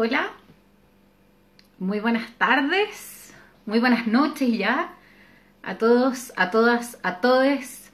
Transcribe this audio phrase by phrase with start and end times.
[0.00, 0.30] Hola,
[1.80, 3.34] muy buenas tardes,
[3.66, 4.92] muy buenas noches ya
[5.64, 7.90] a todos, a todas, a todes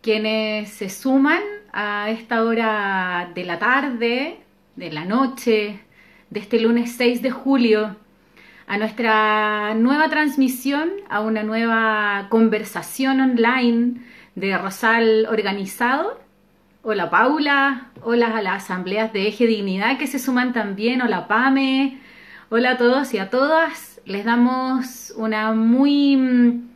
[0.00, 1.42] quienes se suman
[1.74, 4.38] a esta hora de la tarde,
[4.76, 5.80] de la noche,
[6.30, 7.96] de este lunes 6 de julio,
[8.66, 14.00] a nuestra nueva transmisión, a una nueva conversación online
[14.36, 16.18] de Rosal Organizado
[16.88, 21.98] Hola Paula, hola a las asambleas de Eje Dignidad que se suman también, hola Pame,
[22.48, 24.00] hola a todos y a todas.
[24.04, 26.68] Les damos una muy mm,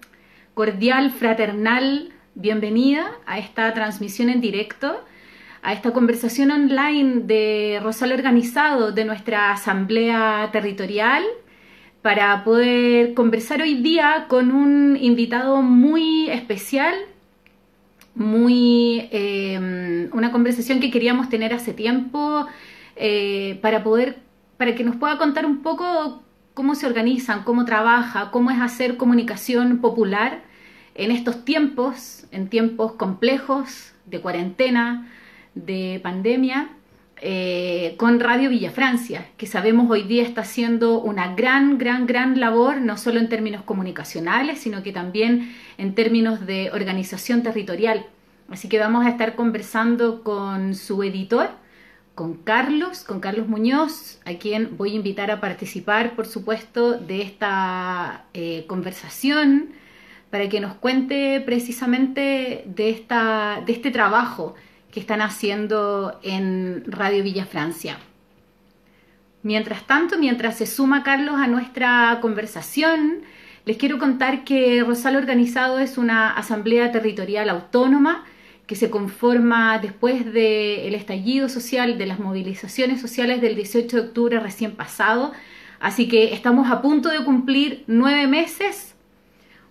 [0.54, 5.00] cordial, fraternal bienvenida a esta transmisión en directo,
[5.62, 11.22] a esta conversación online de Rosal Organizado de nuestra asamblea territorial
[12.02, 16.96] para poder conversar hoy día con un invitado muy especial,
[18.14, 22.46] muy em, una conversación que queríamos tener hace tiempo
[22.96, 24.18] eh, para poder
[24.56, 28.98] para que nos pueda contar un poco cómo se organizan, cómo trabaja, cómo es hacer
[28.98, 30.42] comunicación popular
[30.94, 35.10] en estos tiempos, en tiempos complejos de cuarentena,
[35.54, 36.68] de pandemia,
[37.22, 42.40] eh, con Radio Villa Francia, que sabemos hoy día está haciendo una gran, gran, gran
[42.40, 48.06] labor, no solo en términos comunicacionales, sino que también en términos de organización territorial.
[48.48, 51.50] Así que vamos a estar conversando con su editor,
[52.14, 57.22] con Carlos, con Carlos Muñoz, a quien voy a invitar a participar, por supuesto, de
[57.22, 59.70] esta eh, conversación
[60.30, 64.54] para que nos cuente precisamente de, esta, de este trabajo
[64.92, 67.98] que están haciendo en Radio Villa Francia.
[69.42, 73.22] Mientras tanto, mientras se suma Carlos a nuestra conversación,
[73.64, 78.24] les quiero contar que Rosal Organizado es una asamblea territorial autónoma
[78.66, 84.40] que se conforma después del estallido social, de las movilizaciones sociales del 18 de octubre
[84.40, 85.32] recién pasado.
[85.80, 88.94] Así que estamos a punto de cumplir nueve meses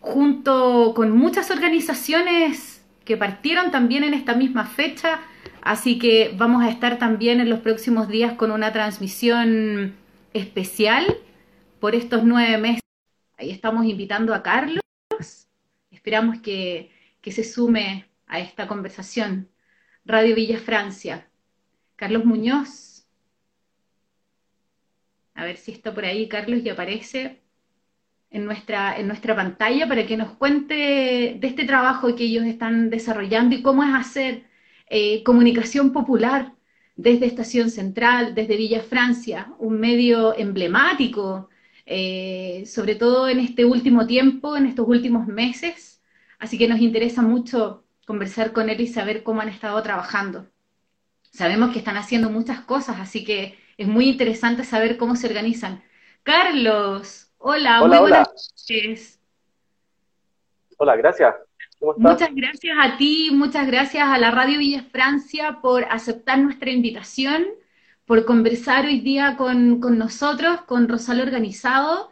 [0.02, 2.79] junto con muchas organizaciones
[3.10, 5.20] que partieron también en esta misma fecha.
[5.64, 9.96] Así que vamos a estar también en los próximos días con una transmisión
[10.32, 11.18] especial
[11.80, 12.84] por estos nueve meses.
[13.36, 14.84] Ahí estamos invitando a Carlos.
[15.90, 16.92] Esperamos que,
[17.24, 19.50] se sume a esta conversación.
[20.06, 21.28] Radio Villa Francia.
[21.96, 23.08] Carlos Muñoz.
[25.34, 27.42] A ver si está por ahí Carlos y aparece
[28.32, 32.90] en nuestra, en nuestra pantalla para que nos cuente de este trabajo que ellos están
[32.90, 34.44] desarrollando y cómo es hacer
[34.90, 36.54] eh, comunicación popular
[36.96, 41.50] desde Estación Central, desde Villa Francia, un medio emblemático
[41.92, 46.04] eh, sobre todo en este último tiempo, en estos últimos meses.
[46.38, 50.48] Así que nos interesa mucho conversar con él y saber cómo han estado trabajando.
[51.32, 55.84] Sabemos que están haciendo muchas cosas, así que es muy interesante saber cómo se organizan.
[56.24, 59.20] Carlos, hola, muy buenas noches.
[60.78, 61.36] Hola, gracias.
[61.98, 67.46] Muchas gracias a ti, muchas gracias a la Radio Villa Francia por aceptar nuestra invitación
[68.10, 72.12] por conversar hoy día con, nosotros, con Rosal Organizado.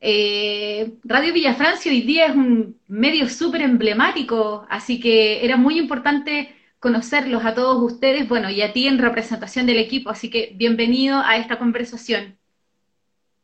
[0.00, 5.78] Eh, Radio Villa Francia hoy día es un medio súper emblemático, así que era muy
[5.78, 10.54] importante conocerlos a todos ustedes, bueno, y a ti en representación del equipo, así que
[10.56, 12.37] bienvenido a esta conversación.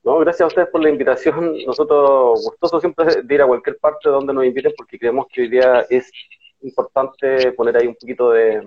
[0.05, 1.57] No, gracias a ustedes por la invitación.
[1.67, 5.49] Nosotros gustosos siempre de ir a cualquier parte donde nos inviten porque creemos que hoy
[5.49, 6.13] día es
[6.61, 8.63] importante poner ahí un poquito de,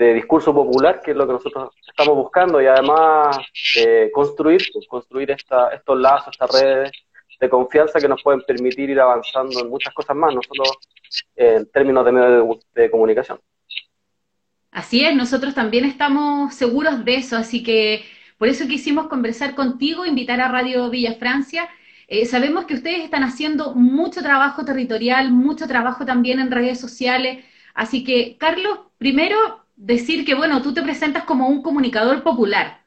[0.00, 3.36] de discurso popular, que es lo que nosotros estamos buscando, y además
[3.76, 6.90] eh, construir, pues, construir esta, estos lazos, estas redes
[7.38, 10.64] de confianza que nos pueden permitir ir avanzando en muchas cosas más, no solo
[11.36, 13.38] en términos de medios de, comunicación.
[14.70, 18.02] Así es, nosotros también estamos seguros de eso, así que
[18.40, 21.68] por eso quisimos conversar contigo, invitar a Radio Villa Francia.
[22.08, 27.44] Eh, sabemos que ustedes están haciendo mucho trabajo territorial, mucho trabajo también en redes sociales,
[27.74, 29.36] así que Carlos, primero
[29.76, 32.80] decir que, bueno, tú te presentas como un comunicador popular,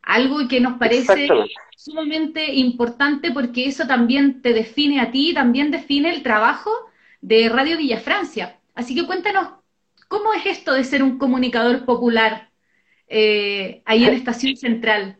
[0.00, 1.28] algo que nos parece
[1.76, 6.70] sumamente importante porque eso también te define a ti, también define el trabajo
[7.20, 8.60] de Radio Villa Francia.
[8.76, 9.48] Así que cuéntanos,
[10.06, 12.49] ¿cómo es esto de ser un comunicador popular
[13.10, 15.18] eh, ahí en Estación Central?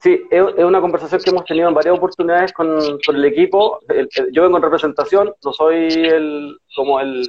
[0.00, 3.80] Sí, es una conversación que hemos tenido en varias oportunidades con, el equipo.
[4.32, 7.26] yo vengo en representación, no soy el, como el,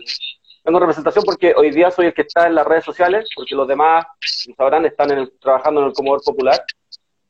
[0.61, 3.65] tengo representación porque hoy día soy el que está en las redes sociales, porque los
[3.65, 4.05] demás,
[4.43, 6.61] como sabrán, están trabajando en el comedor popular,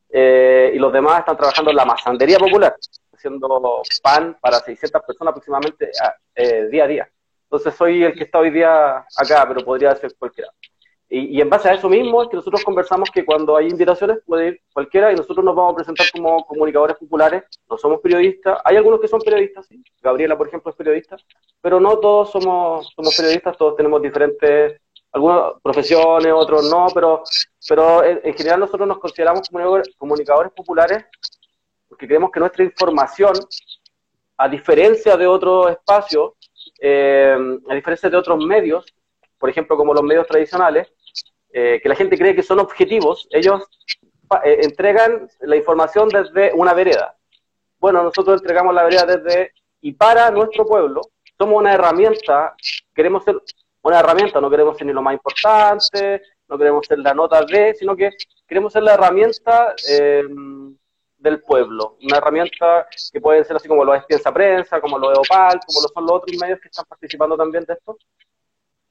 [0.10, 2.76] eh, y los demás están trabajando en la masandería popular,
[3.14, 5.92] haciendo pan para 600 personas aproximadamente
[6.34, 7.10] eh, día a día.
[7.44, 10.50] Entonces soy el que está hoy día acá, pero podría ser cualquiera.
[11.08, 14.48] Y, en base a eso mismo es que nosotros conversamos que cuando hay invitaciones puede
[14.48, 18.78] ir cualquiera y nosotros nos vamos a presentar como comunicadores populares, no somos periodistas, hay
[18.78, 19.84] algunos que son periodistas, sí.
[20.02, 21.16] Gabriela por ejemplo es periodista,
[21.62, 24.82] pero no todos somos, somos periodistas, todos tenemos diferentes,
[25.12, 27.22] algunas profesiones, otros no, pero,
[27.70, 29.48] pero en, general nosotros nos consideramos
[29.98, 31.06] comunicadores, populares
[31.88, 33.34] porque creemos que nuestra información,
[34.38, 36.34] a diferencia de otros espacios,
[36.82, 37.38] eh,
[37.70, 38.86] a diferencia de otros medios,
[39.46, 40.92] por ejemplo, como los medios tradicionales,
[41.54, 43.62] eh, que la gente cree que son objetivos, ellos
[44.44, 47.16] eh, entregan la información desde una vereda.
[47.78, 49.52] Bueno, nosotros entregamos la vereda desde
[49.82, 51.02] y para nuestro pueblo.
[51.38, 52.56] Somos una herramienta,
[52.96, 53.40] queremos ser
[53.84, 57.76] una herramienta, no queremos ser ni lo más importante, no queremos ser la nota de,
[57.76, 58.10] sino que
[58.48, 60.24] queremos ser la herramienta eh,
[61.20, 61.98] del pueblo.
[62.02, 65.60] Una herramienta que puede ser así como lo es Piensa Prensa, como lo de Opal,
[65.68, 67.96] como lo son los otros medios que están participando también de esto.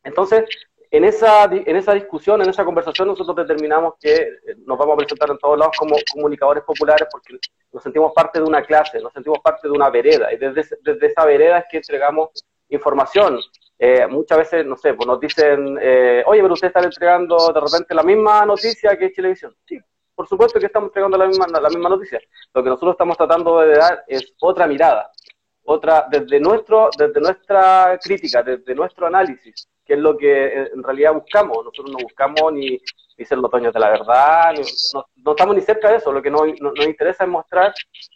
[0.04, 0.44] Entonces,
[0.90, 4.98] en esa, en esa discusión, en esa conversación, nosotros determinamos que eh, nos vamos a
[4.98, 7.36] presentar en todos lados como comunicadores populares porque
[7.72, 11.06] nos sentimos parte de una clase, nos sentimos parte de una vereda, y desde, desde
[11.08, 12.30] esa vereda es que entregamos
[12.68, 13.40] información.
[13.76, 17.60] Eh, muchas veces, no sé, pues nos dicen, eh, oye, pero ustedes están entregando de
[17.60, 19.52] repente la misma noticia que televisión.
[19.66, 19.80] Sí,
[20.14, 22.20] por supuesto que estamos entregando la misma, la misma noticia.
[22.54, 25.10] Lo que nosotros estamos tratando de dar es otra mirada,
[25.64, 31.14] otra, desde, nuestro, desde nuestra crítica, desde nuestro análisis, que es lo que en realidad
[31.14, 31.58] buscamos.
[31.58, 32.81] Nosotros no buscamos ni,
[33.16, 34.54] ni ser los dueños de la verdad,
[35.16, 36.12] no, estamos ni cerca de eso.
[36.12, 37.75] Lo que nos, nos interesa es mostrar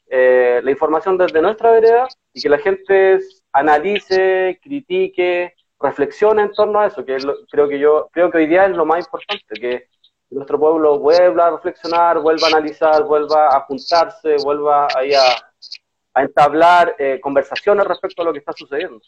[0.09, 3.21] eh, la información desde nuestra vereda y que la gente
[3.53, 7.17] analice, critique, reflexione en torno a eso, que
[7.51, 9.89] creo que yo creo que hoy día es lo más importante, que
[10.31, 15.23] nuestro pueblo vuelva a reflexionar, vuelva a analizar, vuelva a juntarse, vuelva ahí a,
[16.15, 19.01] a entablar eh, conversaciones respecto a lo que está sucediendo.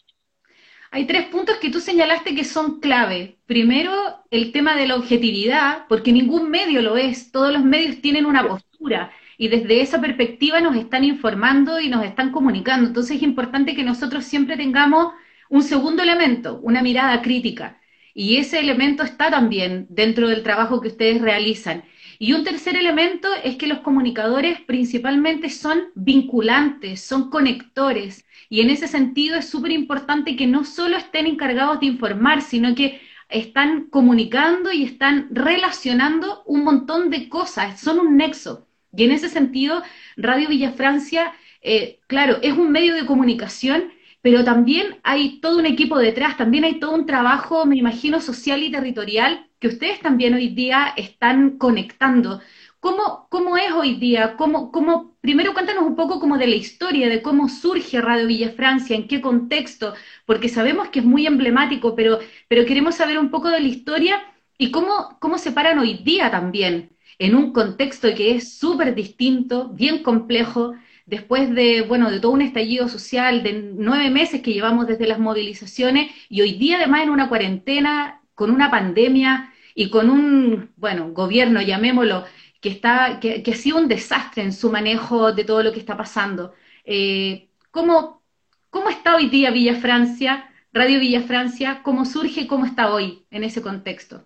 [0.93, 3.37] Hay tres puntos que tú señalaste que son clave.
[3.45, 3.93] Primero,
[4.29, 8.45] el tema de la objetividad, porque ningún medio lo es, todos los medios tienen una
[8.45, 12.87] postura y desde esa perspectiva nos están informando y nos están comunicando.
[12.87, 15.13] Entonces es importante que nosotros siempre tengamos
[15.49, 17.79] un segundo elemento, una mirada crítica.
[18.13, 21.83] Y ese elemento está también dentro del trabajo que ustedes realizan.
[22.23, 28.27] Y un tercer elemento es que los comunicadores principalmente son vinculantes, son conectores.
[28.47, 32.75] Y en ese sentido es súper importante que no solo estén encargados de informar, sino
[32.75, 38.67] que están comunicando y están relacionando un montón de cosas, son un nexo.
[38.95, 39.81] Y en ese sentido,
[40.15, 41.33] Radio Villa Francia,
[41.63, 46.65] eh, claro, es un medio de comunicación, pero también hay todo un equipo detrás, también
[46.65, 51.57] hay todo un trabajo, me imagino, social y territorial que ustedes también hoy día están
[51.59, 52.41] conectando.
[52.79, 54.35] ¿Cómo, cómo es hoy día?
[54.35, 58.51] ¿Cómo, cómo, primero cuéntanos un poco como de la historia, de cómo surge Radio Villa
[58.53, 59.93] Francia, en qué contexto,
[60.25, 64.23] porque sabemos que es muy emblemático, pero, pero queremos saber un poco de la historia
[64.57, 69.69] y cómo, cómo se paran hoy día también, en un contexto que es súper distinto,
[69.69, 70.73] bien complejo,
[71.05, 75.19] después de, bueno, de todo un estallido social, de nueve meses que llevamos desde las
[75.19, 81.11] movilizaciones, y hoy día además en una cuarentena, con una pandemia y con un, bueno,
[81.11, 82.25] gobierno, llamémoslo,
[82.61, 85.97] que, está, que, ha sido un desastre en su manejo de todo lo que está
[85.97, 86.53] pasando.
[86.85, 88.21] Eh, ¿cómo,
[88.69, 91.81] ¿Cómo está hoy día Villa Francia, Radio Villa Francia?
[91.83, 94.25] ¿Cómo surge y cómo está hoy en ese contexto?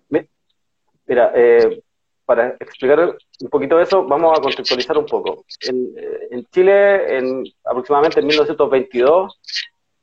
[1.06, 1.82] Mira, eh,
[2.24, 5.44] para explicar un poquito eso, vamos a contextualizar un poco.
[5.62, 9.40] En, eh, Chile, en aproximadamente en 1922,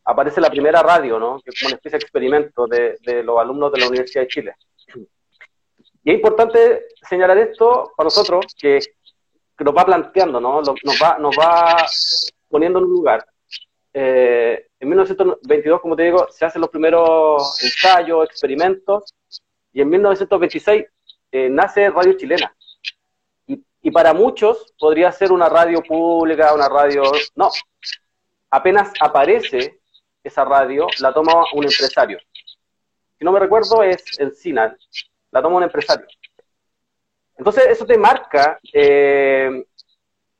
[0.05, 1.39] aparece la primera radio, ¿no?
[1.43, 4.55] que es como una especie de experimento de los alumnos de la Universidad de Chile.
[6.03, 8.79] Y es importante señalar esto para nosotros, que,
[9.59, 10.61] nos va planteando, ¿no?
[10.61, 11.85] nos, va, nos va
[12.49, 13.25] poniendo en un lugar.
[13.93, 19.13] Eh, en 1922, como te digo, se hacen los primeros ensayos, experimentos,
[19.71, 20.85] y en 1926
[21.31, 22.53] eh, nace Radio Chilena.
[23.47, 27.03] Y, y, para muchos podría ser una radio pública, una radio...
[27.35, 27.49] No,
[28.49, 29.79] apenas aparece
[30.23, 32.19] esa radio, la toma un empresario.
[33.17, 34.75] Si no me recuerdo, es Encina,
[35.33, 36.05] la toma un empresario.
[37.35, 39.65] Entonces, eso te marca eh,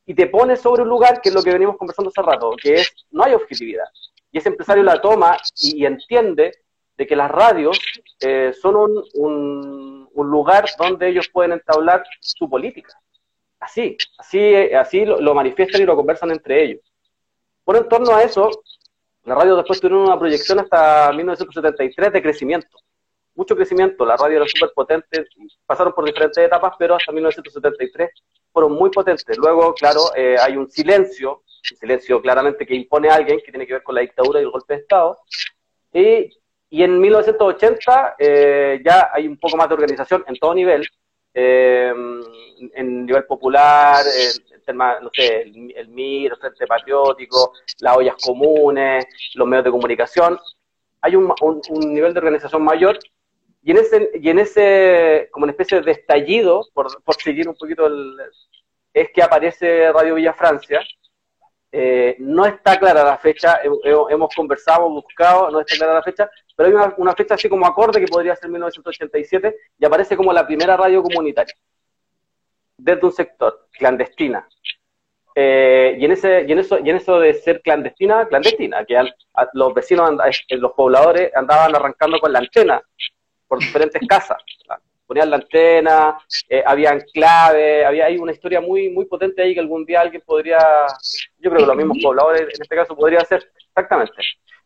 [0.05, 2.75] y te pone sobre un lugar que es lo que venimos conversando hace rato, que
[2.75, 3.85] es, no hay objetividad.
[4.31, 6.51] Y ese empresario la toma y, entiende
[6.95, 7.79] de que las radios
[8.19, 12.93] eh, son un, un, lugar donde ellos pueden entablar su política.
[13.59, 16.81] Así, así, así lo, manifiestan y lo conversan entre ellos.
[17.63, 18.49] Por en torno a eso,
[19.23, 22.77] la radio después tuvieron una proyección hasta 1973 de crecimiento
[23.35, 25.25] mucho crecimiento, la radio era súper potente,
[25.65, 28.09] pasaron por diferentes etapas, pero hasta 1973
[28.51, 29.37] fueron muy potentes.
[29.37, 33.73] Luego, claro, eh, hay un silencio, un silencio claramente que impone alguien, que tiene que
[33.73, 35.19] ver con la dictadura y el golpe de Estado,
[35.91, 36.29] y,
[36.69, 40.87] y en 1980 eh, ya hay un poco más de organización en todo nivel,
[41.33, 41.93] eh,
[42.73, 49.05] en nivel popular, el, tema, no sé, el, MIR, el Frente Patriótico, las ollas comunes,
[49.35, 50.39] los medios de comunicación.
[51.01, 52.97] Hay un, un, nivel de organización mayor
[53.63, 57.55] y en ese, y en ese como una especie de estallido, por, por seguir un
[57.55, 58.17] poquito el,
[58.93, 60.81] es que aparece Radio Villa Francia.
[61.75, 66.69] Eh, no está clara la fecha, hemos conversado, buscado, no está clara la fecha, pero
[66.69, 70.45] hay una, una, fecha así como acorde que podría ser 1987 y aparece como la
[70.45, 71.55] primera radio comunitaria
[72.77, 74.47] desde un sector, clandestina.
[75.35, 79.01] Eh, y, en ese, y, en eso, y en eso de ser clandestina, clandestina, que
[79.53, 80.11] los vecinos,
[80.49, 82.83] los pobladores andaban arrancando con la antena
[83.53, 84.37] por diferentes casas
[85.05, 86.17] ponían la antena,
[86.49, 90.23] eh, habían claves, había ahí una historia muy, muy potente ahí que algún día alguien
[90.25, 90.57] podría,
[91.37, 94.15] yo creo que los mismos pobladores en este caso podría hacer, exactamente.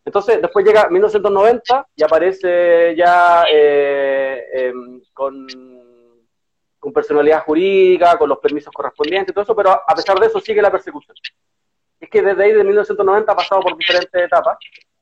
[0.05, 5.47] Entonces, después llega 1990 y aparece ya eh, em, con,
[6.79, 10.61] con personalidad jurídica, con los permisos correspondientes todo eso, pero a pesar de eso sigue
[10.61, 11.15] la persecución.
[11.99, 14.57] Es que desde ahí, de 1990, ha pasado por diferentes etapas.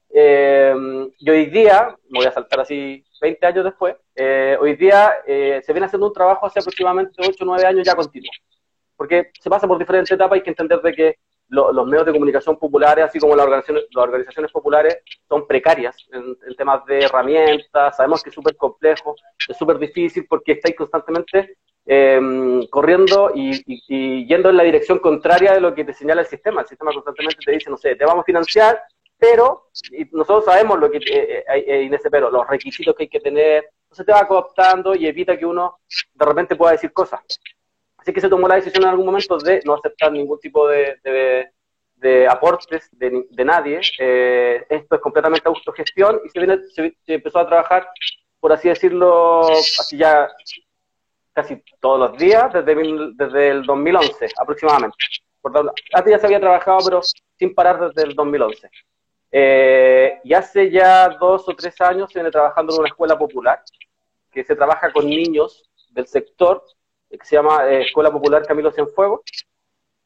[0.09, 0.73] Eh,
[1.19, 5.61] y hoy día, me voy a saltar así 20 años después, eh, hoy día eh,
[5.63, 8.31] se viene haciendo un trabajo hace aproximadamente 8 o 9 años ya continuo.
[8.95, 11.15] Porque se pasa por diferentes etapas, hay que entender de que
[11.49, 16.55] los medios de comunicación populares, así como las organizaciones, las organizaciones populares, son precarias en,
[16.55, 19.15] temas de herramientas, sabemos que es súper complejo,
[19.47, 25.53] es súper difícil porque estáis constantemente em, corriendo y, y, yendo en la dirección contraria
[25.53, 26.61] de lo que te señala el sistema.
[26.61, 28.81] El sistema constantemente te dice, no sé, te vamos a financiar,
[29.17, 33.09] pero y nosotros sabemos lo que eh, eh, en ese pero, los requisitos que hay
[33.09, 35.79] que tener, entonces te va cooptando y evita que uno
[36.13, 37.21] de repente pueda decir cosas.
[37.97, 40.97] Así que se tomó la decisión en algún momento de no aceptar ningún tipo de,
[41.95, 43.81] de, aportes de, de nadie.
[43.97, 47.87] Eh, esto es completamente autogestión y se, viene, se, empezó a trabajar,
[48.39, 50.29] por así decirlo, así ya
[51.33, 52.75] casi todos los días desde,
[53.15, 54.97] desde el 2011 aproximadamente.
[55.93, 57.01] Antes ya se había trabajado, pero
[57.37, 58.69] sin parar desde el 2011.
[59.31, 63.61] Eh, y hace ya dos o tres años viene trabajando en una escuela popular,
[64.31, 66.63] que se trabaja con niños del sector,
[67.09, 69.21] que se llama eh, Escuela Popular Camilo Cienfuegos,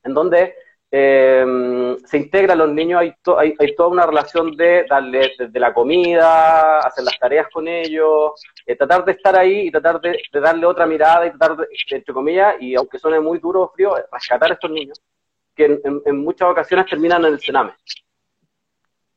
[0.03, 0.55] en donde
[0.91, 3.13] eh, se integran los niños, hay,
[3.59, 8.31] hay, toda una relación de darle la comida, hacer las tareas con ellos,
[8.77, 12.55] tratar de estar ahí y tratar de, darle otra mirada y tratar de, entre comillas,
[12.59, 14.99] y aunque suene muy duro o frío, rescatar a estos niños,
[15.55, 17.73] que en, en muchas ocasiones terminan en el cename.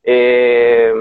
[0.03, 0.93] Eh,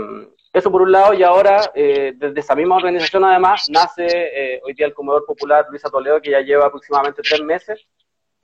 [0.53, 4.75] eso por un lado, y ahora eh, desde esa misma organización además nace eh, hoy
[4.75, 7.87] día el Comedor Popular Luisa Toledo, que ya lleva aproximadamente tres meses,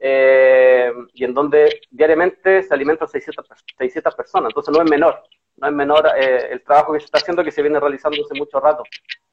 [0.00, 3.44] y en donde diariamente se alimentan 600,
[3.76, 5.22] 600 personas, entonces no es menor,
[5.56, 8.60] no es menor el trabajo que se está haciendo, que se viene realizando hace mucho
[8.60, 8.84] rato.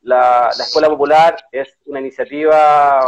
[0.01, 3.05] La, la Escuela Popular es una iniciativa,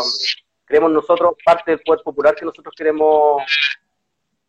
[0.65, 3.41] creemos nosotros, parte del poder popular que nosotros queremos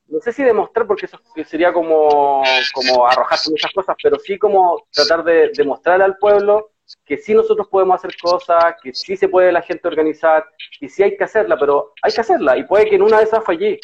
[0.09, 4.85] no sé si demostrar, porque eso sería como, como arrojarse muchas cosas, pero sí como
[4.93, 6.71] tratar de demostrar al pueblo
[7.05, 10.45] que sí nosotros podemos hacer cosas, que sí se puede la gente organizar,
[10.81, 13.25] y sí hay que hacerla, pero hay que hacerla, y puede que en una de
[13.25, 13.79] esas fallí,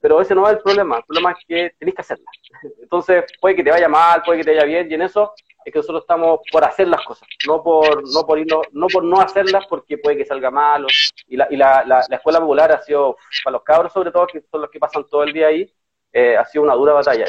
[0.00, 2.30] pero ese no es el problema, el problema es que tenéis que hacerla.
[2.82, 5.32] Entonces, puede que te vaya mal, puede que te vaya bien, y en eso
[5.68, 8.38] es que nosotros estamos por hacer las cosas, no por no por
[8.72, 10.86] no por no hacerlas porque puede que salga mal.
[11.28, 14.42] y la, y la, la, escuela popular ha sido, para los cabros sobre todo, que
[14.50, 15.72] son los que pasan todo el día ahí,
[16.12, 17.26] eh, ha sido una dura batalla.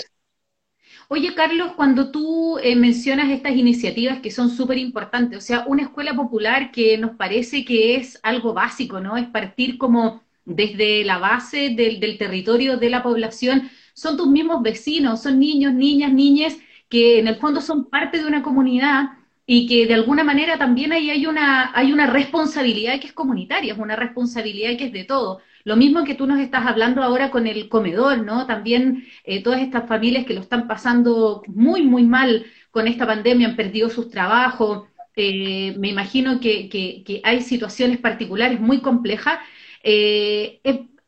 [1.10, 5.84] Oye, Carlos, cuando tú eh, mencionas estas iniciativas que son súper importantes, o sea, una
[5.84, 9.18] escuela popular que nos parece que es algo básico, ¿no?
[9.18, 14.62] Es partir como desde la base del, del territorio de la población, son tus mismos
[14.62, 16.58] vecinos, son niños, niñas, niñas
[16.90, 19.12] que en el fondo son parte de una comunidad
[19.46, 23.74] y que de alguna manera también ahí hay una, hay una responsabilidad que es comunitaria,
[23.74, 25.40] es una responsabilidad que es de todo.
[25.64, 28.46] Lo mismo que tú nos estás hablando ahora con el comedor, ¿no?
[28.46, 33.50] También eh, todas estas familias que lo están pasando muy, muy mal con esta pandemia,
[33.50, 39.40] han perdido sus trabajos, eh, me imagino que, que, hay situaciones particulares muy complejas.
[39.84, 40.62] Eh,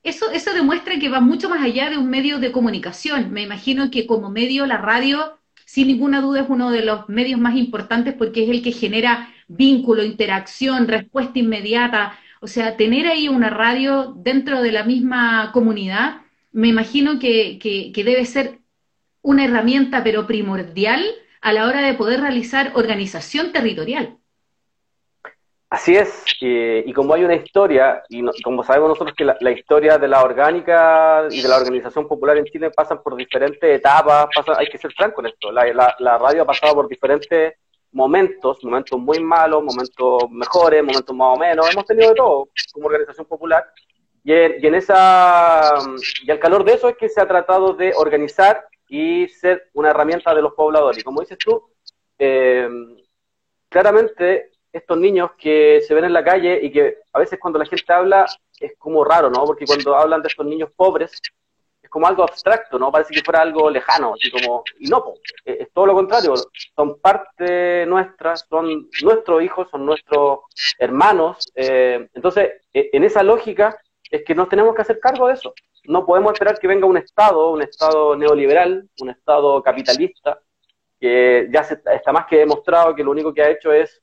[0.04, 3.32] eso, eso demuestra que va mucho más allá de un medio de comunicación.
[3.32, 5.40] Me imagino que como medio la radio
[5.72, 9.30] sin ninguna duda es uno de los medios más importantes porque es el que genera
[9.48, 12.20] vínculo, interacción, respuesta inmediata.
[12.42, 18.04] O sea, tener ahí una radio dentro de la misma comunidad, me imagino que, que,
[18.04, 18.60] debe ser
[19.22, 21.06] una herramienta, pero primordial
[21.40, 24.18] a la hora de poder realizar organización territorial.
[25.72, 30.10] Así es, y como hay una historia, y como sabemos nosotros que la, historia de
[30.10, 34.78] la orgánica y de la organización popular en Chile pasan por diferentes etapas, hay que
[34.78, 37.54] ser franco en esto, la, radio ha pasado por diferentes
[37.94, 42.88] momentos, momentos muy malos, momentos mejores, momentos más o menos, hemos tenido de todo como
[42.88, 43.66] organización popular.
[44.26, 45.72] Y en, esa,
[46.22, 49.92] y al calor de eso es que se ha tratado de organizar y ser una
[49.92, 51.00] herramienta de los pobladores.
[51.00, 51.64] Y como dices tú,
[52.20, 52.68] eh,
[53.70, 57.66] claramente estos niños que se ven en la calle y que a veces cuando la
[57.66, 58.26] gente habla
[58.60, 59.44] es como raro, ¿no?
[59.46, 61.20] Porque cuando hablan de estos niños pobres
[61.82, 62.92] es como algo abstracto, ¿no?
[62.92, 65.14] Parece que fuera algo lejano, así como, y no,
[65.44, 66.36] es todo lo contrario,
[66.76, 70.40] son parte nuestra, son nuestros hijos, son nuestros
[70.78, 73.78] hermanos, eh, entonces e, en esa lógica
[74.10, 75.54] es que nos tenemos que hacer cargo de eso.
[75.86, 80.40] No podemos esperar que venga un Estado, un Estado neoliberal, un Estado capitalista,
[81.00, 84.00] que ya se, está más que demostrado que lo único que ha hecho es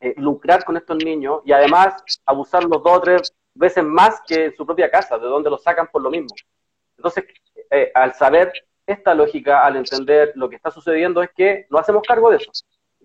[0.00, 4.56] eh, lucrar con estos niños y además abusarlos dos o tres veces más que en
[4.56, 6.28] su propia casa, de donde los sacan por lo mismo.
[6.96, 7.24] Entonces,
[7.70, 8.52] eh, al saber
[8.86, 12.52] esta lógica, al entender lo que está sucediendo, es que no hacemos cargo de eso.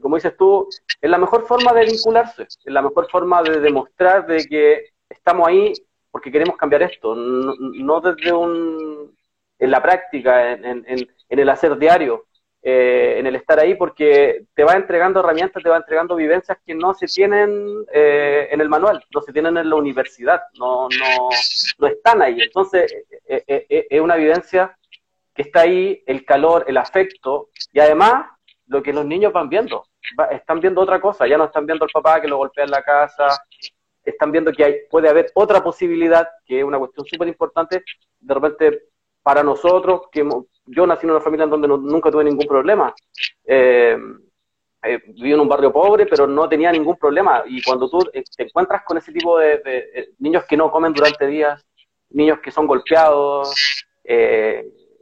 [0.01, 0.67] Como dices tú,
[0.99, 5.47] es la mejor forma de vincularse, es la mejor forma de demostrar de que estamos
[5.47, 5.73] ahí
[6.09, 9.15] porque queremos cambiar esto, no, desde un,
[9.59, 12.25] en la práctica, en, en, en el hacer diario,
[12.63, 16.75] eh, en el estar ahí porque te va entregando herramientas, te va entregando vivencias que
[16.75, 21.29] no se tienen eh, en el manual, no se tienen en la universidad, no, no,
[21.79, 22.39] no están ahí.
[22.41, 22.93] Entonces,
[23.27, 24.77] eh, es una vivencia
[25.33, 28.25] que está ahí, el calor, el afecto y además
[28.67, 29.83] lo que los niños van viendo.
[30.31, 32.83] están viendo otra cosa, ya no están viendo al papá que lo golpea en la
[32.83, 33.43] casa,
[34.03, 37.83] están viendo que hay, puede haber otra posibilidad, que es una cuestión súper importante,
[38.19, 38.83] de repente
[39.23, 40.27] para nosotros, que
[40.75, 42.93] yo nací en una familia en donde nunca tuve ningún problema.
[43.45, 43.97] Eh,
[44.83, 47.43] eh, viví en un barrio pobre, pero no tenía ningún problema.
[47.45, 51.27] Y cuando tú eh, te encuentras con ese tipo de, niños que no comen durante
[51.27, 51.63] días,
[52.09, 53.53] niños que son golpeados,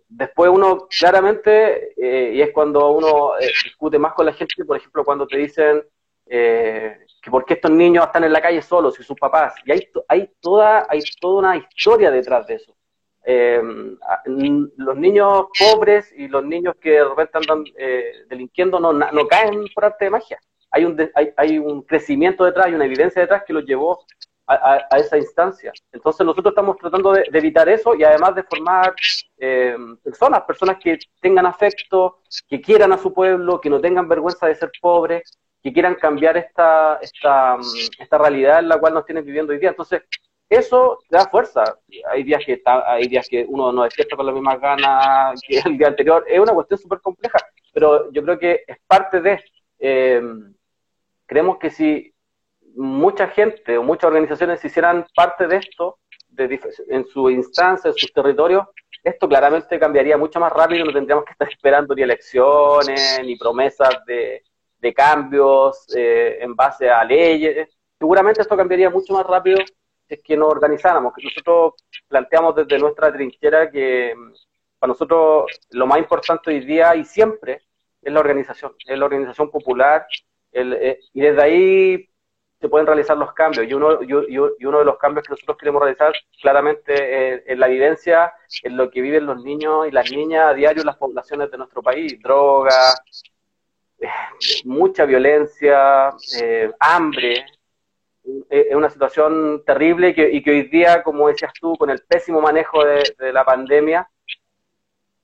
[0.09, 3.31] después uno claramente, y es cuando uno
[3.63, 5.83] discute más con la gente, por ejemplo, cuando te dicen
[6.25, 9.55] que por qué estos niños están en la calle solos y sus papás.
[9.65, 9.89] Y hay,
[10.41, 12.75] toda, hay toda una historia detrás de eso.
[13.25, 13.61] Eh,
[14.25, 19.65] los niños pobres y los niños que de repente andan eh, delinquiendo no, no, caen
[19.73, 20.39] por arte de magia.
[20.71, 23.99] Hay un, hay, hay un crecimiento detrás, hay una evidencia detrás que los llevó
[24.47, 25.71] a, a, esa instancia.
[25.91, 28.95] Entonces nosotros estamos tratando de, evitar eso y además de formar
[29.37, 34.47] eh, personas, personas que tengan afecto, que quieran a su pueblo, que no tengan vergüenza
[34.47, 37.57] de ser pobres, que quieran cambiar esta, esta,
[37.99, 39.69] esta realidad en la cual nos tienen viviendo hoy día.
[39.69, 40.03] Entonces,
[40.49, 41.63] eso da fuerza.
[42.09, 45.77] Hay días que hay días que uno no despierta con las mismas ganas que el
[45.77, 46.25] día anterior.
[46.27, 47.37] Es una cuestión súper compleja,
[47.73, 49.39] pero yo creo que es parte de.
[49.77, 50.21] Eh,
[51.25, 52.13] creemos que si
[52.75, 56.59] mucha gente o muchas organizaciones hicieran parte de esto, de,
[56.89, 58.65] en su instancia, en sus territorios,
[59.03, 64.03] esto claramente cambiaría mucho más rápido, no tendríamos que estar esperando ni elecciones, ni promesas
[64.05, 64.43] de,
[64.79, 67.69] de cambios eh, en base a leyes.
[67.97, 69.59] Seguramente esto cambiaría mucho más rápido
[70.09, 71.73] es que nos organizáramos, que nosotros
[72.07, 74.33] planteamos desde nuestra trinchera que mm,
[74.79, 77.61] para nosotros lo más importante hoy día y siempre
[78.01, 80.05] es la organización, es la organización popular,
[80.51, 82.09] eh, y desde ahí
[82.59, 83.65] se pueden realizar los cambios.
[83.67, 88.33] Y uno, y, uno de los cambios que nosotros queremos realizar claramente es, la vivencia,
[88.63, 91.57] en lo que viven los niños y las niñas a diario en las poblaciones de
[91.57, 92.19] nuestro país.
[92.21, 92.95] Droga,
[93.99, 94.07] eh,
[94.65, 96.09] mucha violencia,
[96.41, 97.45] eh, hambre,
[98.49, 102.83] es una situación terrible y que hoy día, como decías tú, con el pésimo manejo
[102.83, 104.09] de, la pandemia,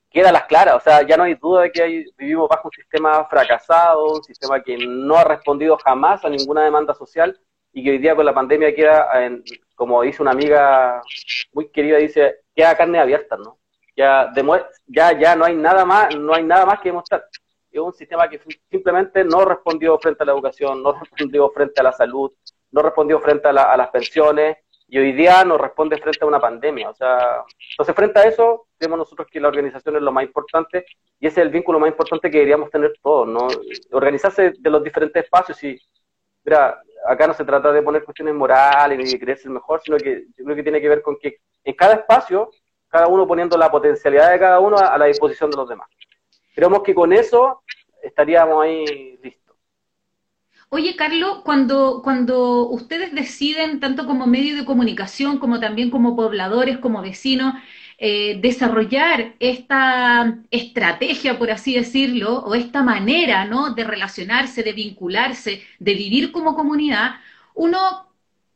[0.10, 0.76] queda las claras.
[0.76, 4.62] O sea, ya no hay duda de que vivimos bajo un sistema fracasado, un sistema
[4.62, 7.40] que no ha respondido jamás a ninguna demanda social
[7.74, 9.10] y que hoy día con la pandemia queda,
[9.76, 11.02] como dice una amiga
[11.54, 13.60] muy querida, dice, queda carne abierta, ¿no?
[13.98, 14.32] Ya,
[14.88, 17.26] ya, ya no hay nada más, no hay nada más que demostrar.
[17.72, 18.40] Es un sistema que
[18.72, 22.32] simplemente no respondió frente a la educación, no respondió frente a la salud,
[22.76, 24.58] no respondió frente a, las pensiones
[24.90, 26.90] y hoy día no responde frente a una pandemia.
[26.90, 30.86] O sea, entonces frente a eso, vemos nosotros que la organización es lo más importante
[31.18, 33.48] y ese es el vínculo más importante que deberíamos tener todos, ¿no?
[33.92, 35.80] Organizarse de los diferentes espacios y,
[36.44, 40.26] mira, acá no se trata de poner cuestiones morales ni de creerse mejor, sino que
[40.36, 42.52] yo creo que tiene que ver con que en cada espacio,
[42.90, 45.88] cada uno poniendo la potencialidad de cada uno a, la disposición de los demás.
[46.54, 47.64] Creemos que con eso
[48.04, 49.45] estaríamos ahí listos.
[50.78, 56.80] Oye, Carlos, cuando, cuando ustedes deciden, tanto como medio de comunicación, como también como pobladores,
[56.80, 57.54] como vecinos,
[57.98, 63.74] eh, desarrollar esta estrategia, por así decirlo, o esta manera ¿no?
[63.74, 67.22] de relacionarse, de vincularse, de vivir como comunidad,
[67.54, 68.10] uno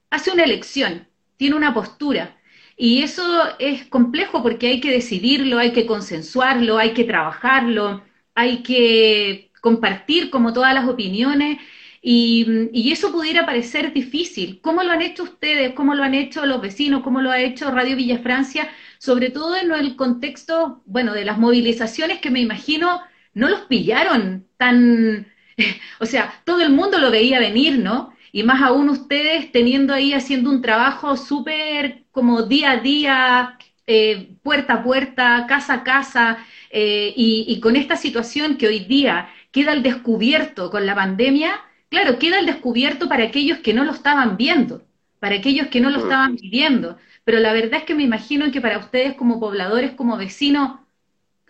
[0.09, 2.35] hace una elección, tiene una postura.
[2.75, 3.23] Y eso
[3.59, 8.03] es complejo porque hay que decidirlo, hay que consensuarlo, hay que trabajarlo,
[8.35, 11.59] hay que compartir como todas las opiniones
[12.01, 14.61] y, eso pudiera parecer difícil.
[14.61, 15.73] ¿Cómo lo han hecho ustedes?
[15.73, 17.03] ¿Cómo lo han hecho los vecinos?
[17.03, 18.69] ¿Cómo lo ha hecho Radio Villa Francia?
[18.97, 23.01] Sobre todo en el contexto, bueno, de las movilizaciones que me imagino
[23.33, 25.27] no los pillaron tan,
[25.99, 28.13] o sea, todo el mundo lo veía venir, ¿no?
[28.31, 33.57] Y más aún ustedes teniendo ahí haciendo un trabajo súper como día a día,
[33.87, 38.79] eh, puerta a puerta, casa a casa, eh, y, y con esta situación que hoy
[38.79, 41.59] día queda al descubierto con la pandemia,
[41.89, 44.83] claro, queda al descubierto para aquellos que no lo estaban viendo,
[45.19, 46.97] para aquellos que no lo estaban viviendo.
[47.23, 50.79] Pero la verdad es que me imagino que para ustedes como pobladores, como vecinos,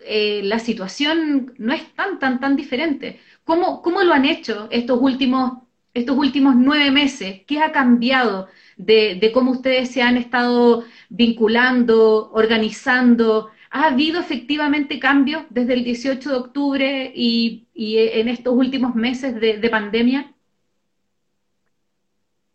[0.00, 3.20] eh, la situación no es tan, tan, tan diferente.
[3.44, 5.62] ¿Cómo, ¿Cómo lo han hecho estos últimos,
[5.94, 7.42] estos últimos nueve meses?
[7.46, 13.50] ¿Qué ha cambiado de, de cómo ustedes se han estado vinculando, organizando?
[13.72, 19.70] ¿Ha habido efectivamente cambios desde el 18 de octubre y, en estos últimos meses de,
[19.70, 20.32] pandemia?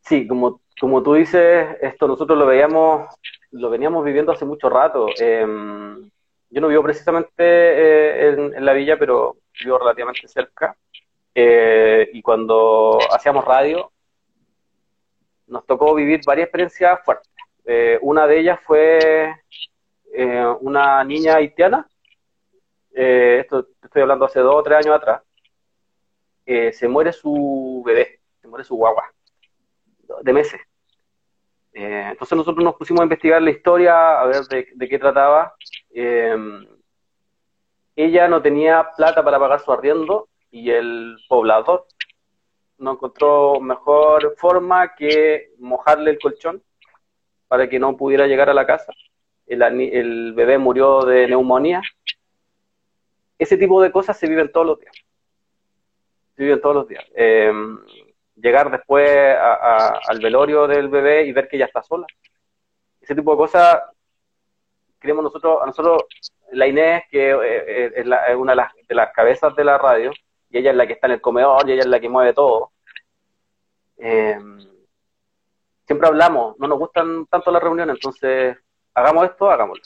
[0.01, 3.07] Sí, como, como tú dices, esto nosotros lo veíamos,
[3.51, 5.07] lo veníamos viviendo hace mucho rato.
[5.17, 6.09] Em,
[6.49, 10.75] yo no vivo precisamente eh, en, la villa, pero vivo relativamente cerca.
[11.33, 13.89] Eh, y cuando hacíamos radio,
[15.47, 17.31] nos tocó vivir varias experiencias fuertes.
[17.63, 19.33] Eh, una de ellas fue
[20.17, 21.89] eh, una niña haitiana,
[22.93, 25.21] eh, esto estoy hablando hace dos o tres años atrás,
[26.45, 29.11] eh, se muere su bebé, se muere su guagua,
[30.21, 30.61] de meses.
[31.73, 35.53] entonces nosotros nos pusimos a investigar la historia, a ver de, qué trataba.
[37.95, 41.87] ella no tenía plata para pagar su arriendo y el poblador
[42.77, 46.63] no encontró mejor forma que mojarle el colchón
[47.49, 48.93] para que no pudiera llegar a la casa
[49.47, 51.81] el, bebé murió de neumonía.
[53.37, 54.95] Ese tipo de cosas se viven todos los días.
[56.35, 57.05] Se viven todos los días.
[57.13, 57.79] Em,
[58.35, 62.05] llegar después al velorio del bebé y ver que ella está sola.
[63.01, 63.81] Ese tipo de cosas,
[64.99, 66.03] creemos nosotros, a nosotros,
[66.51, 70.11] la Inés, que eh, eh, es, una de las, de las, cabezas de la radio,
[70.49, 72.33] y ella es la que está en el comedor, y ella es la que mueve
[72.33, 72.71] todo.
[73.97, 74.59] Em,
[75.85, 78.57] siempre hablamos, no nos gustan tanto las reuniones, entonces
[78.95, 79.83] hagamos esto, hagámoslo.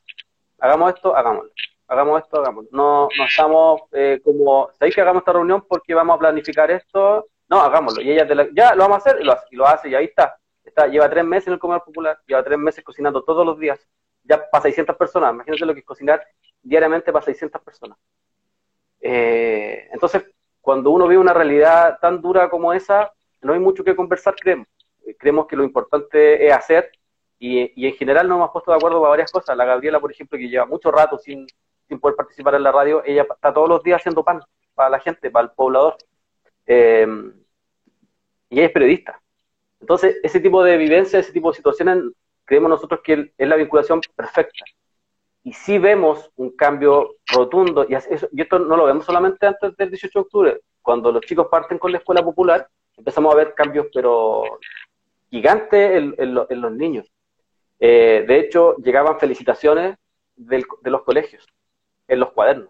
[0.60, 1.52] Hagamos esto, hagámoslo.
[1.88, 2.70] Hagamos esto, hagámoslo.
[2.72, 7.28] No, no estamos eh, como, ¿sabéis que hagamos esta reunión porque vamos a planificar esto?
[7.50, 8.02] No, hagámoslo.
[8.02, 10.06] Y ella ya lo vamos a hacer y lo hace, y lo hace y ahí
[10.06, 10.38] está.
[10.64, 10.88] está.
[10.88, 13.80] Lleva tres meses en el comedor popular, lleva tres meses cocinando todos los días.
[14.24, 15.34] Ya para 600 personas.
[15.34, 16.24] Imagínense lo que es cocinar
[16.62, 17.98] diariamente para 600 personas.
[19.02, 20.24] Eh, entonces,
[20.62, 24.68] cuando uno ve una realidad tan dura como esa, no hay mucho que conversar, creemos.
[25.18, 26.92] Creemos que lo importante es hacer
[27.40, 29.56] y, en general nos hemos puesto de acuerdo para varias cosas.
[29.56, 31.48] La Gabriela, por ejemplo, que lleva mucho rato sin,
[31.88, 34.42] sin poder participar en la radio, ella está todos los días haciendo pan
[34.76, 35.96] para la gente, para el poblador.
[36.66, 37.34] Em,
[38.50, 39.22] y ella es periodista.
[39.80, 42.04] Entonces, ese tipo de vivencia, ese tipo de situaciones,
[42.44, 44.66] creemos nosotros que es la vinculación perfecta.
[45.44, 49.90] Y sí vemos un cambio rotundo, y, y esto no lo vemos solamente antes del
[49.90, 53.88] 18 de octubre, cuando los chicos parten con la escuela popular, empezamos a ver cambios,
[53.94, 54.44] pero
[55.30, 57.10] gigantes en los niños.
[57.80, 59.96] Eh, de hecho, llegaban felicitaciones
[60.36, 61.46] de los colegios
[62.08, 62.70] en los cuadernos.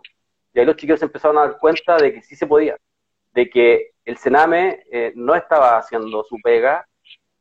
[0.54, 2.78] Y ahí los chicos se empezaron a dar cuenta de que sí se podía,
[3.34, 6.88] de que el Sename eh, no estaba haciendo su pega,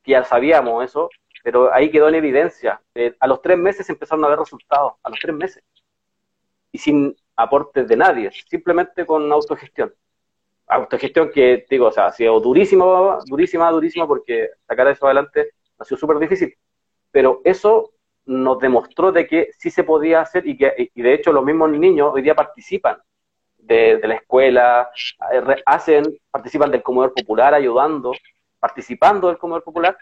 [0.02, 1.09] que ya sabíamos eso,
[1.42, 2.81] pero ahí quedó en evidencia.
[2.94, 5.62] Eh, a los tres meses empezaron a ver resultados, a los tres meses.
[6.72, 9.94] Y sin aportes de nadie, simplemente con autogestión.
[10.66, 15.85] Autogestión que, digo, o sea, ha sido durísima, durísima, durísima, porque sacar eso adelante ha
[15.85, 16.54] sido súper difícil
[17.10, 17.92] pero eso
[18.26, 21.70] nos demostró de que sí se podía hacer y que y de hecho los mismos
[21.70, 22.98] niños hoy día participan
[23.58, 24.90] de, la escuela,
[25.32, 28.12] eh, hacen, participan del comedor popular ayudando,
[28.58, 29.96] participando del comedor popular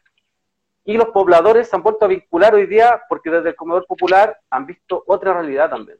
[0.85, 4.39] y los pobladores se han vuelto a vincular hoy día porque desde el comedor popular
[4.51, 5.99] han visto otra realidad también.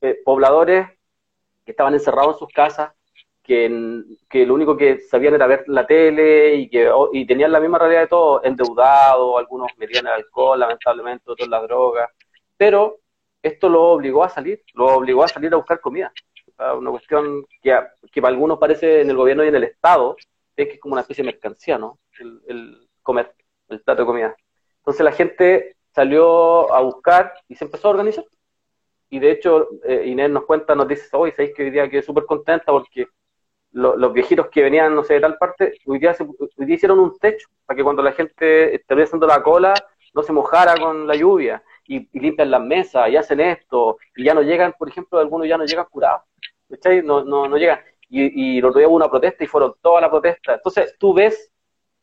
[0.00, 0.86] Eh, pobladores
[1.64, 2.92] que estaban encerrados en sus casas,
[3.44, 7.60] que, que, lo único que sabían era ver la tele y que y tenían la
[7.60, 12.10] misma realidad de todos, endeudados, algunos metían el alcohol, lamentablemente, otros la droga,
[12.56, 13.00] pero
[13.42, 16.12] esto lo obligó a salir, lo obligó a salir a buscar comida.
[16.56, 17.78] Una cuestión que,
[18.10, 20.16] que para algunos parece en el gobierno y en el Estado,
[20.56, 21.98] es que es como una especie de mercancía, ¿no?
[22.18, 23.34] El, comer,
[23.68, 24.36] el plato de comida.
[24.78, 28.24] Entonces la gente salió a buscar y se empezó a organizar.
[29.10, 32.02] Y de hecho, eh, Inés nos cuenta, nos dice, hoy sabéis que hoy día quedé
[32.02, 33.08] súper contenta porque
[33.74, 36.26] los viejitos que venían, no sé, de tal parte, hoy día, se,
[36.66, 39.74] hicieron un techo para que cuando la gente estuviera haciendo la cola
[40.14, 44.32] no se mojara con la lluvia y, limpian las mesas y hacen esto y ya
[44.32, 46.22] no llegan, por ejemplo, algunos ya no llegan curados,
[47.02, 47.80] No, no, no llegan.
[48.08, 50.56] y, y el otro día hubo una protesta y fueron todas las protestas.
[50.56, 51.52] Entonces tú ves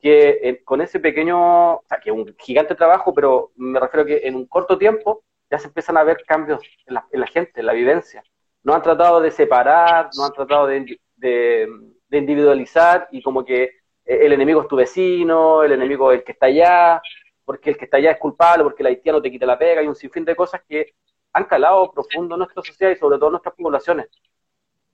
[0.02, 4.06] que eh, con ese pequeño, o sea, que es un gigante trabajo, pero me refiero
[4.06, 7.28] que en un corto tiempo ya se empiezan a ver cambios en la, en la
[7.28, 8.24] gente, en la vivencia.
[8.64, 11.70] No han tratado de separar, no han tratado de, de,
[12.12, 13.70] individualizar y como que eh,
[14.06, 17.02] el enemigo es tu vecino, el enemigo es el que está allá,
[17.46, 19.88] porque el que está allá es culpable, porque el haitiano te quita la pega, y
[19.88, 20.94] un sinfín de cosas que
[21.34, 24.08] han calado profundo en nuestra sociedad y sobre todo en nuestras poblaciones.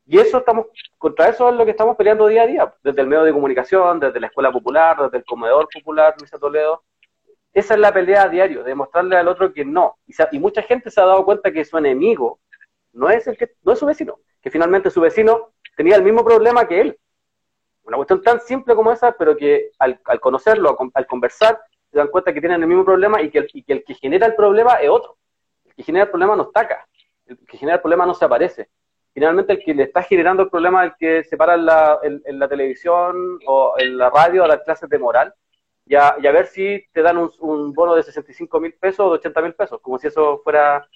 [0.05, 3.07] Y eso estamos, contra eso es lo que estamos peleando día a día, desde el
[3.07, 6.83] medio de comunicación, desde la escuela popular, desde el comedor popular, Luisa Toledo.
[7.53, 9.97] Esa es la pelea a diario, de mostrarle al otro que no.
[10.05, 12.39] Y, y, mucha gente se ha dado cuenta que su enemigo
[12.93, 16.25] no es, el que, no es su vecino, que finalmente su vecino tenía el mismo
[16.25, 16.99] problema que él.
[17.83, 21.57] Una cuestión tan simple como esa, pero que al, conocerlo, al, conversar,
[21.89, 24.73] se dan cuenta que tienen el mismo problema y que, el, que genera el problema
[24.81, 25.15] es otro.
[25.63, 26.85] El que genera el problema no está acá.
[27.25, 28.69] El que genera el problema no se aparece
[29.17, 32.47] finalmente el que le está generando el problema es el que se para en la,
[32.47, 35.33] televisión o en la radio a las clases de moral
[35.87, 38.99] y a, y a ver si te dan un, un, bono de 65 mil pesos
[38.99, 40.87] o de 80 mil pesos, como si eso fuera...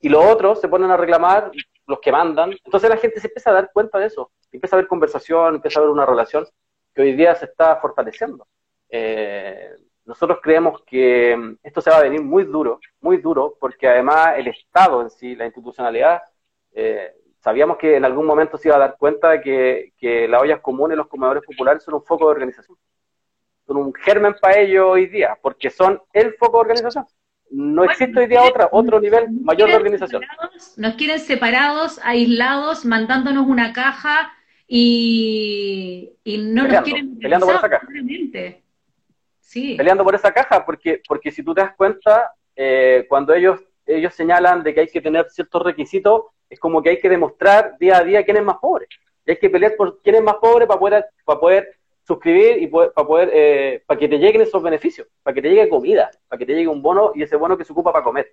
[0.00, 1.50] Y los otros se ponen a reclamar,
[1.86, 2.52] los que mandan.
[2.64, 5.78] Entonces la gente se empieza a dar cuenta de eso, empieza a haber conversación, empieza
[5.78, 6.46] a haber una relación
[6.94, 8.46] que hoy día se está fortaleciendo.
[8.88, 14.34] Eh, nosotros creemos que esto se va a venir muy duro, muy duro, porque además
[14.36, 16.22] el Estado en sí, la institucionalidad,
[16.72, 20.40] eh, sabíamos que en algún momento se iba a dar cuenta de que, que las
[20.40, 22.78] ollas comunes, los comedores populares son un foco de organización.
[23.66, 27.06] Son un germen para ellos hoy día, porque son el foco de organización.
[27.50, 30.22] No existe hoy día otra, otro nivel mayor de organización.
[30.76, 34.32] Nos quieren separados, aislados, mandándonos una caja
[34.66, 37.86] y, y no peleando, nos quieren peleando por esa caja.
[39.40, 39.74] Sí.
[39.76, 44.12] Peleando por esa caja, porque, porque si tú te das cuenta, eh, cuando ellos, ellos
[44.12, 47.98] señalan de que hay que tener ciertos requisitos, es como que hay que demostrar día
[47.98, 48.86] a día quién es más pobre.
[49.24, 51.75] Y hay que pelear por quién es más pobre para poder, para poder
[52.06, 55.68] suscribir y para poder, eh, para que te lleguen esos beneficios, para que te llegue
[55.68, 58.32] comida, para que te llegue un bono y ese bono que se ocupa para comer.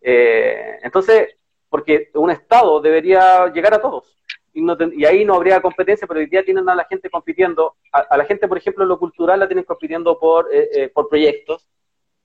[0.00, 1.36] Eh, entonces,
[1.68, 4.16] porque un Estado debería llegar a todos.
[4.54, 7.76] Y, no y, ahí no habría competencia, pero hoy día tienen a la gente compitiendo,
[7.92, 11.08] a, la gente, por ejemplo, en lo cultural la tienen compitiendo por, eh, eh por
[11.08, 11.68] proyectos,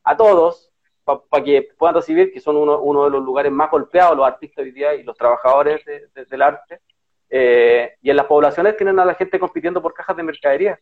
[0.04, 0.72] a todos,
[1.04, 4.26] para pa que puedan recibir, que son uno, uno, de los lugares más golpeados, los
[4.26, 6.80] artistas hoy día y los trabajadores de, de, del arte.
[7.30, 10.80] Eh, y en las poblaciones tienen a la gente compitiendo por cajas de mercadería.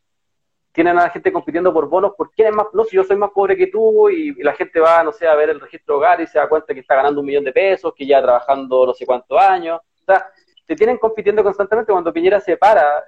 [0.72, 3.16] Tienen a la gente compitiendo por bonos, por quién es más, no, si yo soy
[3.16, 6.20] más pobre que tú, y, la gente va, no sé, a ver el registro hogar
[6.20, 8.94] y se da cuenta que está ganando un millón de pesos, que ya trabajando no
[8.94, 9.80] sé cuántos años.
[10.02, 10.30] O sea,
[10.66, 13.04] te tienen compitiendo constantemente cuando Piñera se para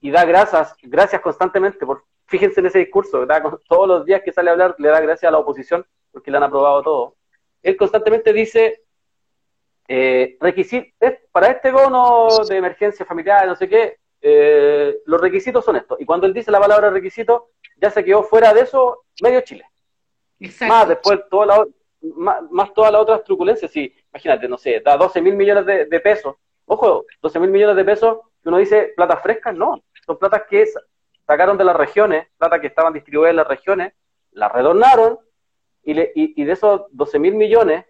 [0.00, 3.26] y da gracias, gracias constantemente por, fíjense en ese discurso,
[3.66, 6.36] todos los días que sale a hablar le da gracias a la oposición porque le
[6.36, 7.16] han aprobado todo,
[7.62, 8.83] él constantemente dice,
[9.86, 10.86] eh, requisito,
[11.30, 16.00] para este bono de emergencia familiar, no sé qué, eh, los requisitos son estos.
[16.00, 19.66] Y cuando él dice la palabra requisito, ya se quedó fuera de eso medio Chile.
[20.40, 20.74] Exacto.
[20.74, 21.66] Más después, toda la,
[22.16, 23.70] más, más todas las otras truculencias.
[23.70, 26.36] Sí, imagínate, no sé, da 12 mil millones de, de, pesos.
[26.64, 29.82] Ojo, 12 mil millones de pesos, que uno dice platas frescas, no.
[30.06, 30.66] Son platas que
[31.26, 33.92] sacaron de las regiones, plata que estaban distribuidas en las regiones,
[34.32, 35.18] las redornaron
[35.82, 37.84] y, le, y, y de esos 12 mil millones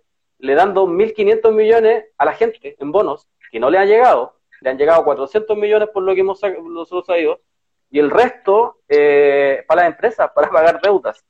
[0.45, 4.71] le dan 2.500 millones a la gente en bonos que no le han llegado, le
[4.71, 7.41] han llegado 400 millones por lo que hemos nosotros sabido,
[7.91, 11.25] y el resto eh, para las empresas, para pagar deudas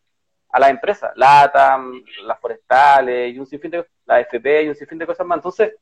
[0.48, 4.98] a las empresas, LATAM, las forestales, y un sinfín de la FP y un sinfín
[4.98, 5.38] de cosas más.
[5.38, 5.74] Entonces,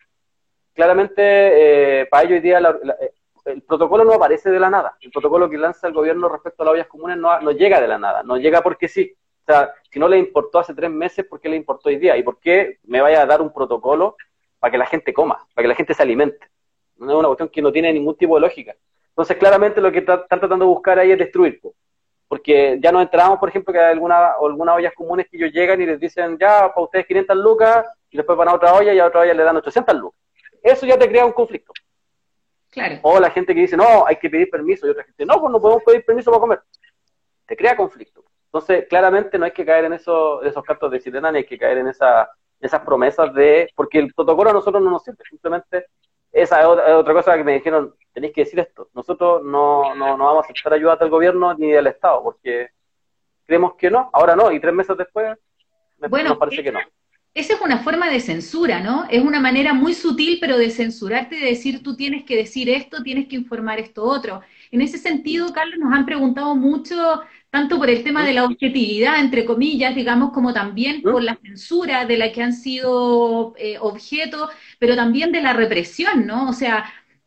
[0.74, 2.96] claramente, eh, para ello hoy día la, la,
[3.44, 4.96] el protocolo no aparece de la nada.
[5.00, 7.88] El protocolo que lanza el gobierno respecto a las ollas comunes no, no llega de
[7.88, 9.14] la nada, no llega porque sí.
[9.42, 12.16] O sea, si no le importó hace tres meses, ¿por qué le importó hoy día?
[12.16, 14.16] ¿Y por qué me vaya a dar un protocolo
[14.58, 16.46] para que la gente coma, para que la gente se alimente?
[16.96, 18.76] No es una cuestión que no tiene ningún tipo de lógica.
[19.08, 21.60] Entonces, claramente lo que están tratando de buscar ahí es destruir.
[22.28, 25.80] Porque ya nos enteramos, por ejemplo, que hay alguna, algunas ollas comunes que ellos llegan
[25.82, 28.98] y les dicen, ya, para ustedes 500 lucas, y después van a otra olla y
[29.00, 30.20] a otra olla le dan 800 lucas.
[30.62, 31.72] Eso ya te crea un conflicto.
[32.70, 33.00] Claro.
[33.02, 35.52] O la gente que dice, no, hay que pedir permiso, y otra gente, no, pues
[35.52, 36.62] no podemos pedir permiso para comer.
[37.44, 38.24] Te crea conflicto.
[38.52, 41.56] Entonces, claramente no hay que caer en eso, esos cartos de sirena, ni hay que
[41.56, 42.28] caer en esa,
[42.60, 45.86] esas promesas de, porque el protocolo a nosotros no nos sirve, simplemente
[46.30, 49.94] esa es otra, es otra cosa que me dijeron, tenéis que decir esto, nosotros no,
[49.94, 52.68] no, no vamos a aceptar ayuda del gobierno ni del Estado, porque
[53.46, 55.34] creemos que no, ahora no, y tres meses después
[56.10, 56.80] bueno, nos parece que no.
[57.34, 59.06] Esa es una forma de censura, ¿no?
[59.08, 63.02] Es una manera muy sutil, pero de censurarte, de decir tú tienes que decir esto,
[63.02, 64.42] tienes que informar esto otro.
[64.70, 69.18] En ese sentido, Carlos, nos han preguntado mucho tanto por el tema de la objetividad,
[69.18, 74.50] entre comillas, digamos, como también por la censura de la que han sido eh, objeto,
[74.78, 76.48] pero también de la represión, ¿no?
[76.50, 76.84] O sea,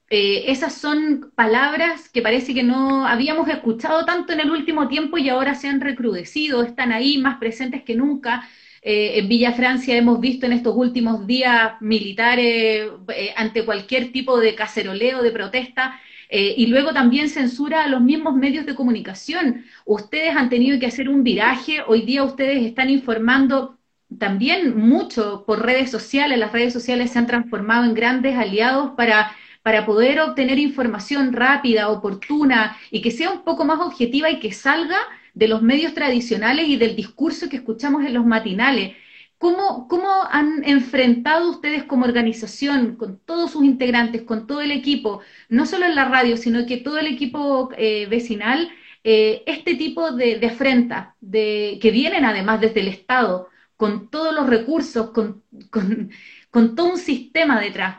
[0.10, 5.18] eh, esas son palabras que parece que no habíamos escuchado tanto en el último tiempo
[5.18, 8.48] y ahora se han recrudecido, están ahí más presentes que nunca.
[8.88, 14.40] Eh, en Villa Francia hemos visto en estos últimos días militares eh, ante cualquier tipo
[14.40, 19.64] de caceroleo, de protesta, y luego también censura a los mismos medios de comunicación.
[19.86, 23.78] Ustedes han tenido que hacer un viraje, hoy día ustedes están informando
[24.20, 29.32] también mucho por redes sociales, las redes sociales se han transformado en grandes aliados para
[29.66, 34.52] para poder obtener información rápida, oportuna y que sea un poco más objetiva y que
[34.54, 34.96] salga
[35.36, 38.96] de los medios tradicionales y del discurso que escuchamos en los matinales.
[39.38, 45.22] ¿Cómo, ¿Cómo, han enfrentado ustedes como organización, con todos sus integrantes, con todo el equipo,
[45.50, 48.70] no solo en la radio, sino que todo el equipo eh, vecinal,
[49.04, 54.34] eh, este tipo de, de afrentas de, que vienen además desde el Estado, con todos
[54.34, 56.10] los recursos, con, con,
[56.50, 57.98] con todo un sistema detrás?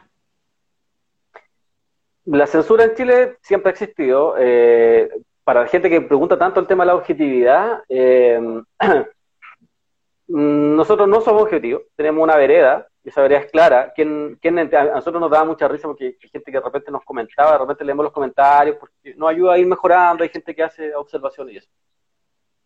[2.25, 4.35] La censura en Chile siempre ha existido.
[4.39, 5.09] Eh,
[5.47, 8.65] para la gente que pregunta tanto el tema de la objetividad, eh,
[10.27, 13.93] nosotros no somos objetivos, tenemos una vereda, y esa vereda es clara.
[13.95, 17.05] ¿Quién, quién, a nosotros nos da mucha risa porque hay gente que de repente nos
[17.05, 20.65] comentaba, de repente leemos los comentarios, porque nos ayuda a ir mejorando, hay gente que
[20.65, 21.71] hace observaciones y eso.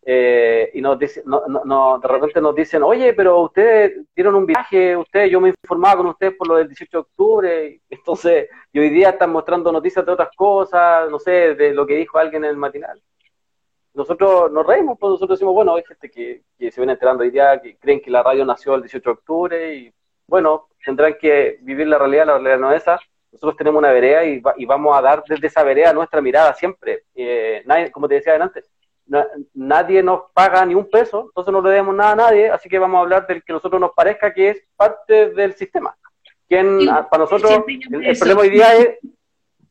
[0.03, 4.47] Eh, y nos dice, no, no, de repente nos dicen, oye, pero ustedes dieron un
[4.47, 8.79] viaje, ustedes, yo me informaba con ustedes por lo del 18 de octubre, entonces, y
[8.79, 12.43] hoy día están mostrando noticias de otras cosas, no sé, de lo que dijo alguien
[12.43, 13.01] en el matinal.
[13.93, 17.59] Nosotros nos reímos, pues nosotros decimos, bueno, hay gente que, se viene enterando hoy día,
[17.61, 19.93] que creen que la radio nació el 18 de octubre, y
[20.27, 22.99] bueno, tendrán que vivir la realidad, la realidad no es esa.
[23.31, 27.03] Nosotros tenemos una vereda y, y vamos a dar desde esa vereda nuestra mirada siempre.
[27.15, 28.33] Eh, como te decía
[29.53, 32.79] nadie nos paga ni un peso, entonces no le debemos nada a nadie, así que
[32.79, 35.95] vamos a hablar del que nosotros nos parezca que es parte del sistema.
[36.47, 38.99] Quien, ah, para nosotros, el, problema hoy día es,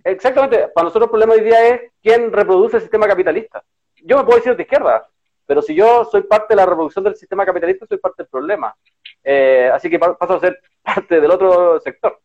[0.05, 3.63] exactamente, para nosotros el problema hoy día es quién reproduce el sistema capitalista.
[4.03, 5.07] Yo me puedo decir de izquierda,
[5.47, 8.75] pero si yo soy parte de la reproducción del sistema capitalista, soy parte del problema.
[9.23, 12.19] Eh, así que paso a ser parte del otro sector.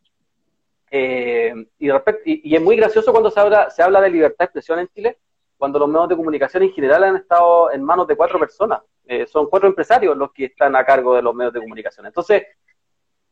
[0.90, 1.92] Eh, y, y,
[2.24, 5.18] y, es muy gracioso cuando se habla, se habla de libertad de expresión en Chile,
[5.56, 8.80] cuando los medios de comunicación en general han estado en manos de cuatro personas.
[9.06, 12.06] Eh, son cuatro empresarios los que están a cargo de los medios de comunicación.
[12.06, 12.44] Entonces,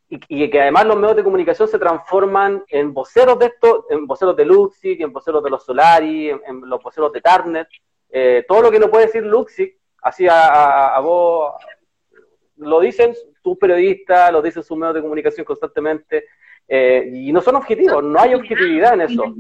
[0.09, 4.37] y, que además los medios de comunicación se transforman en voceros de esto, en voceros
[4.37, 7.69] de Luxic, en voceros de los Solari, en, los voceros de Tarnet,
[8.11, 11.55] eh, todo lo que no puede decir Luxic, así a, vos
[12.57, 16.27] lo dicen tus periodistas, lo dicen sus medios de comunicación constantemente,
[16.69, 19.35] eh, y no son objetivos, no hay objetividad en eso.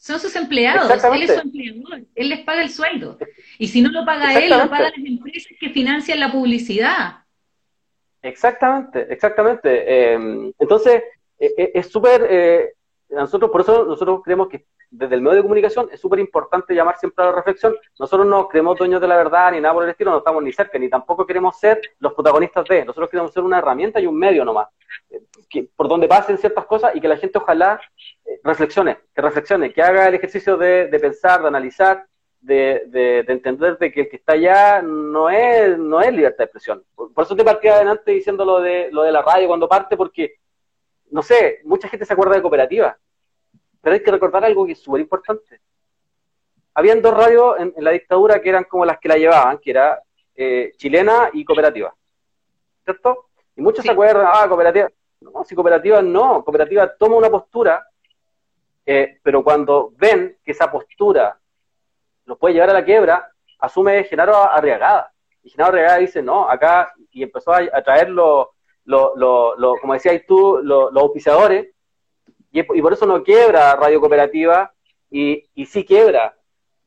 [0.00, 3.18] Son sus empleados, él es su empleador, él les paga el sueldo.
[3.58, 7.18] Y si no lo paga él, lo pagan las empresas que financian la publicidad.
[8.22, 10.12] Exactamente, exactamente.
[10.14, 11.02] Em, entonces,
[11.38, 12.72] e, e, es súper, eh,
[13.10, 16.98] nosotros, por eso nosotros creemos que desde el medio de comunicación es súper importante llamar
[16.98, 17.76] siempre a la reflexión.
[17.98, 20.52] Nosotros no creemos dueños de la verdad ni nada por el estilo, no estamos ni
[20.52, 22.84] cerca, ni tampoco queremos ser los protagonistas de.
[22.84, 24.68] Nosotros queremos ser una herramienta y un medio nomás,
[25.10, 27.80] eh, que, por donde pasen ciertas cosas y que la gente ojalá
[28.42, 32.06] reflexione, que reflexione, que haga el ejercicio de, pensar, de analizar,
[32.40, 36.84] de, entender de que el que está allá no es, no es libertad de expresión.
[36.94, 40.36] Por, eso te partí adelante diciendo lo de, lo de la radio cuando parte, porque,
[41.10, 42.96] no sé, mucha gente se acuerda de cooperativa,
[43.80, 45.60] pero hay que recordar algo que es súper importante.
[46.74, 50.02] Habían dos radios en, la dictadura que eran como las que la llevaban, que era
[50.34, 51.94] eh, chilena y cooperativa.
[52.84, 53.28] ¿Cierto?
[53.56, 54.90] Y muchos se acuerdan, ah, cooperativa.
[55.20, 57.84] No, si cooperativa no, cooperativa toma una postura
[58.92, 61.38] eh, pero cuando ven que esa postura
[62.24, 65.12] los puede llevar a la quiebra, asume Genaro Arriagada.
[65.44, 68.48] Y Genaro Arriagada dice, no, acá, y empezó a, traer los,
[69.80, 71.68] como decías tú, los auspiciadores,
[72.52, 74.72] y, por eso no quiebra Radio Cooperativa,
[75.10, 76.36] y, y sí quiebra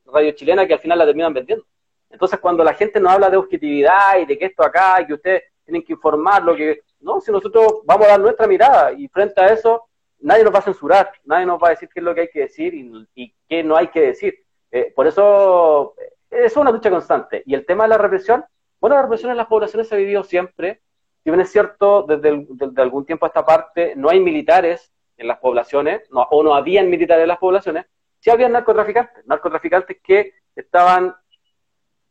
[0.06, 1.66] Radio Chilena, que al final la terminan vendiendo.
[2.10, 5.14] Entonces, cuando la gente nos habla de objetividad y de que esto acá, y que
[5.14, 6.82] ustedes tienen que informar lo que...
[7.00, 9.90] No, si nosotros vamos a dar nuestra mirada, y frente a eso,
[10.24, 12.30] nadie nos va a censurar, nadie nos va a decir qué es lo que hay
[12.30, 14.46] que decir y, qué no hay que decir.
[14.72, 17.44] Eh, por eso eh, es una lucha constante.
[17.46, 18.44] Y el tema de la represión,
[18.80, 20.82] bueno, la represión en las poblaciones se ha vivido siempre.
[21.24, 22.30] Si bien es cierto, desde,
[22.78, 27.24] algún tiempo a esta parte no hay militares en las poblaciones, o no habían militares
[27.24, 27.86] en las poblaciones,
[28.20, 31.16] sí había narcotraficantes, narcotraficantes que estaban,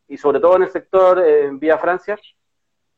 [0.09, 2.18] y sobre todo en el sector en Vía Francia,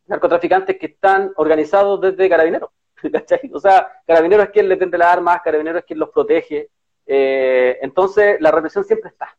[0.06, 2.70] narcotraficantes que están organizados desde carabineros.
[3.52, 6.70] O sea, Carabineros es quien le tende las armas, Carabineros es quien los protege.
[7.06, 9.36] Eh, entonces, la represión siempre está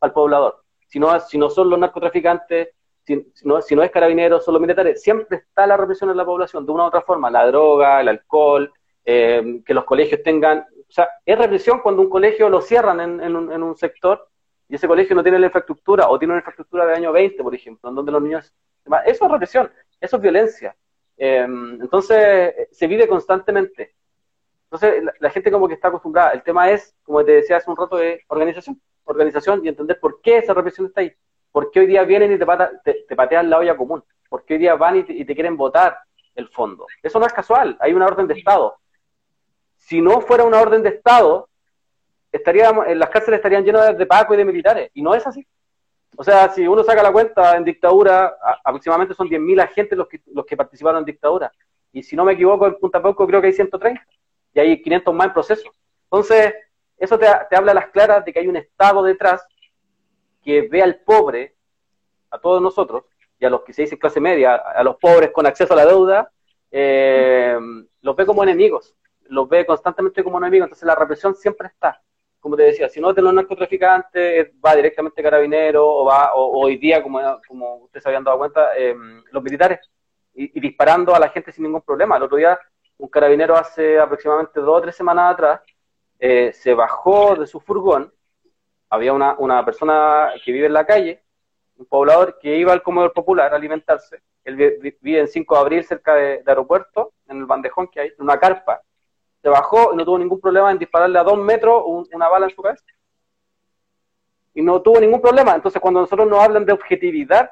[0.00, 0.62] al poblador.
[0.86, 2.70] Si no, si no son los narcotraficantes,
[3.04, 6.24] si, no, si no es Carabineros, son los militares, siempre está la represión en la
[6.24, 8.72] población, de una u otra forma, la droga, el alcohol,
[9.10, 13.34] eh, que los colegios tengan, o sea, es represión cuando un colegio lo cierran en,
[13.34, 14.28] un, sector
[14.68, 17.54] y ese colegio no tiene la infraestructura o tiene una infraestructura de año 20, por
[17.54, 18.52] ejemplo, en donde los niños...
[19.06, 20.76] Eso es represión, eso es violencia.
[21.16, 23.94] Em, entonces, se vive constantemente.
[24.64, 26.32] Entonces, la, gente como que está acostumbrada.
[26.32, 28.78] El tema es, como te decía hace un rato, de organización.
[29.04, 31.14] Organización y entender por qué esa represión está ahí.
[31.50, 34.04] ¿Por qué hoy día vienen y te, te, patean la olla común?
[34.28, 35.96] ¿Por qué hoy día van y te, quieren votar
[36.34, 36.86] el fondo?
[37.02, 38.76] Eso no es casual, hay una orden de Estado.
[39.88, 41.48] Si no fuera una orden de Estado,
[42.30, 45.46] estaríamos, en las cárceles estarían llenas de Paco y de militares, y no es así.
[46.14, 50.20] O sea, si uno saca la cuenta, en dictadura, aproximadamente son 10.000 agentes los que,
[50.26, 51.50] los que participaron en dictadura.
[51.90, 54.06] Y si no me equivoco, en Punta Pauco creo que hay 130,
[54.52, 55.70] y hay 500 más en proceso.
[56.04, 56.52] Entonces,
[56.98, 59.42] eso te, te habla a las claras de que hay un Estado detrás
[60.44, 61.54] que ve al pobre,
[62.30, 63.04] a todos nosotros,
[63.40, 65.86] y a los que se dice clase media, a los pobres con acceso a la
[65.86, 66.30] deuda,
[66.70, 67.58] eh,
[68.02, 68.94] los ve como enemigos,
[69.28, 72.00] los ve constantemente como enemigos, entonces la represión siempre está.
[72.40, 76.60] Como te decía, si no es de los narcotraficantes, va directamente carabinero, o va, o,
[76.64, 78.94] hoy día, como, como ustedes habían dado cuenta, eh,
[79.32, 79.80] los militares,
[80.34, 82.16] y, disparando a la gente sin ningún problema.
[82.16, 82.58] El otro día,
[82.98, 85.60] un carabinero hace aproximadamente dos o tres semanas atrás,
[86.18, 88.12] eh, se bajó de su furgón
[88.90, 91.22] había una, una persona que vive en la calle,
[91.76, 94.22] un poblador que iba al comedor popular a alimentarse.
[94.44, 98.22] Él vive en 5 de abril, cerca de, aeropuerto, en el bandejón que hay, en
[98.22, 98.82] una carpa.
[99.42, 101.82] Se bajó y no tuvo ningún problema en dispararle a dos metros
[102.12, 102.84] una bala en su cabeza.
[104.54, 105.54] Y no tuvo ningún problema.
[105.54, 107.50] Entonces, cuando nosotros nos hablan de objetividad,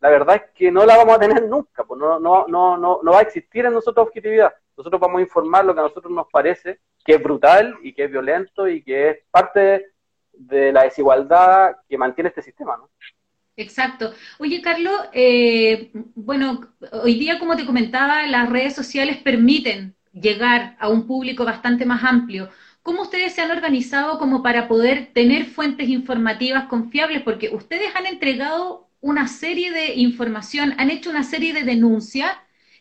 [0.00, 1.84] la verdad es que no la vamos a tener nunca.
[1.84, 4.54] Pues no, no, no, no, no va a existir en nosotros objetividad.
[4.76, 8.04] Nosotros vamos a informar lo que a nosotros nos parece que es brutal y que
[8.04, 9.92] es violento y que es parte
[10.32, 12.90] de la desigualdad que mantiene este sistema, ¿no?
[13.56, 14.12] Exacto.
[14.38, 16.60] Oye, Carlos, eh, bueno,
[16.92, 22.02] hoy día, como te comentaba, las redes sociales permiten llegar a un público bastante más
[22.04, 22.48] amplio.
[22.82, 27.22] ¿Cómo ustedes se han organizado como para poder tener fuentes informativas confiables?
[27.22, 32.30] Porque ustedes han entregado una serie de información, han hecho una serie de denuncias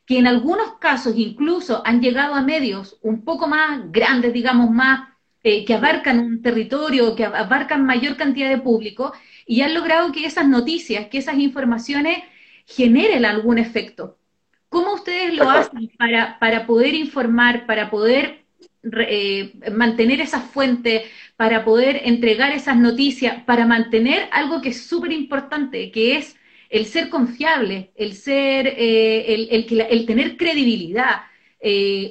[0.05, 5.09] que en algunos casos incluso han llegado a medios un poco más grandes, digamos, más
[5.43, 9.13] eh, que abarcan un territorio, que abarcan mayor cantidad de público,
[9.45, 12.19] y han logrado que esas noticias, que esas informaciones
[12.65, 14.17] generen algún efecto.
[14.75, 18.43] ¿Cómo ustedes lo hacen para, para poder informar, para poder
[19.07, 21.05] eh, mantener esa fuente,
[21.37, 26.35] para poder entregar esas noticias, para mantener algo que es súper importante, que es
[26.69, 31.21] el ser confiable, el ser, eh, el, el, el, tener credibilidad.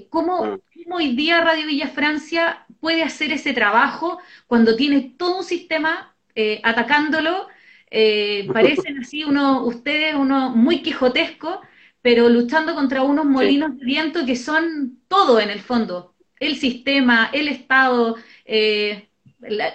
[0.08, 0.60] ¿cómo, mm.
[0.84, 6.14] ¿Cómo hoy día Radio Villa Francia puede hacer ese trabajo cuando tiene todo un sistema
[6.34, 7.48] eh, atacándolo.
[7.90, 11.62] Eh, parecen así uno, ustedes uno muy quijotesco,
[12.04, 16.14] pero luchando contra unos molinos de viento que son todo en el fondo.
[16.38, 19.08] El sistema, el Estado, eh,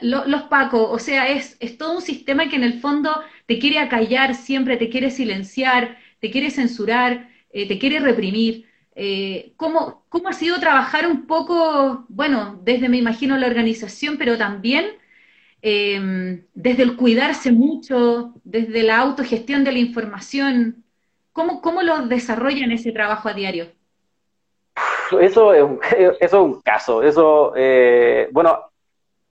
[0.04, 3.80] los pacos, o sea, es, es todo un sistema que en el fondo te quiere
[3.80, 8.68] acallar siempre, te quiere silenciar, te quiere censurar, te quiere reprimir.
[8.94, 14.38] Eh, ¿cómo, ¿Cómo ha sido trabajar un poco, bueno, desde me imagino la organización, pero
[14.38, 14.86] también
[15.64, 20.84] desde el cuidarse mucho, desde la autogestión de la información?
[21.40, 23.68] ¿Cómo, cómo lo desarrollan ese trabajo a diario?
[25.22, 27.02] Eso es un, eso es un caso.
[27.02, 28.60] Eso, eh, bueno,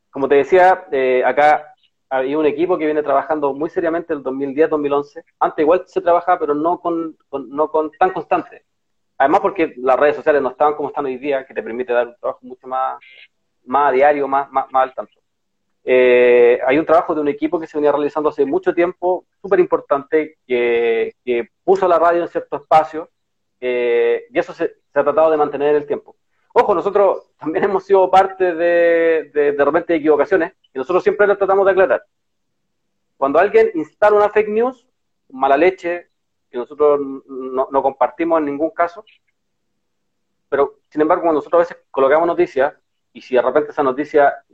[0.09, 1.75] como te decía, eh, acá
[2.09, 5.23] había un equipo que viene trabajando muy seriamente el 2010-2011.
[5.39, 8.65] Antes igual se trabajaba, pero no con, no con tan constante.
[9.19, 12.07] Además porque las redes sociales no estaban como están hoy día, que te permite dar
[12.07, 12.99] un trabajo mucho más,
[13.67, 15.18] más diario, más, más, al tanto.
[15.91, 19.59] Eh, hay un trabajo de un equipo que se venía realizando hace mucho tiempo, súper
[19.59, 23.09] importante, que, que, puso la radio en cierto espacio,
[23.59, 26.14] eh, y eso se, ha tratado de mantener en el tiempo.
[26.53, 31.39] Ojo, nosotros también hemos sido parte de, de, de repente equivocaciones, y nosotros siempre lo
[31.39, 32.05] tratamos de aclarar.
[33.16, 34.86] Cuando alguien instala una fake news,
[35.30, 36.11] mala leche,
[36.51, 39.07] que nosotros no, no, compartimos en ningún caso,
[40.51, 42.74] pero sin embargo cuando nosotros a veces colocamos noticias,
[43.11, 44.45] y si de repente esa noticia,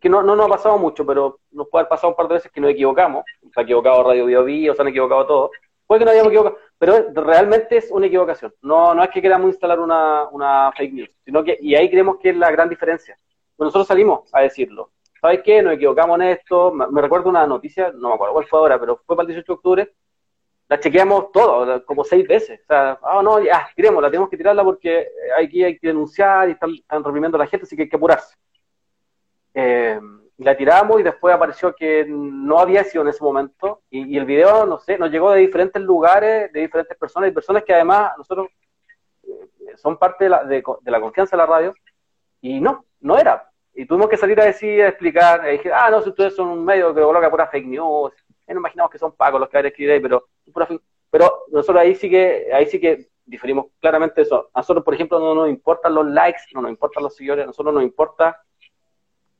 [0.00, 2.34] que no, no nos ha pasado mucho, pero nos puede haber pasado un par de
[2.34, 5.50] veces que nos equivocamos, se ha equivocado Radio Bio, Bio se han equivocado todos,
[5.86, 9.50] puede que no hayamos equivocado, pero realmente es una equivocación, no, no es que queramos
[9.50, 13.16] instalar una, una fake news, sino que, y ahí creemos que es la gran diferencia,
[13.56, 14.90] pues nosotros salimos a decirlo,
[15.22, 15.62] ¿sabes qué?
[15.62, 19.00] Nos equivocamos en esto, me, recuerdo una noticia, no me acuerdo cuál fue ahora, pero
[19.06, 19.92] fue para el 18 de octubre,
[20.68, 22.60] la chequeamos todo, como seis veces.
[22.62, 25.06] O sea, ah, no, ya, tiremos, la tenemos que tirarla porque
[25.38, 28.34] aquí hay que denunciar y están, reprimiendo a la gente, así que hay que apurarse.
[29.54, 30.00] Eh,
[30.38, 33.82] la tiramos y después apareció que no había sido en ese momento.
[33.90, 37.30] Y, el video, no sé, nos llegó de diferentes lugares, de diferentes personas.
[37.30, 38.48] Y personas que además nosotros
[39.22, 41.74] eh, son parte de la, de, la confianza de la radio.
[42.40, 43.50] Y no, no era.
[43.74, 46.48] Y tuvimos que salir a decir, a explicar, y dije, ah, no, si ustedes son
[46.48, 48.12] un medio que coloca pura fake news,
[48.48, 50.28] no imaginamos que son pagos los que van a escribir ahí, pero,
[51.10, 54.50] pero nosotros ahí sí que, ahí sí que diferimos claramente eso.
[54.52, 57.46] A nosotros, por ejemplo, no nos importan los likes, no nos importan los seguidores, a
[57.46, 58.42] nosotros nos importa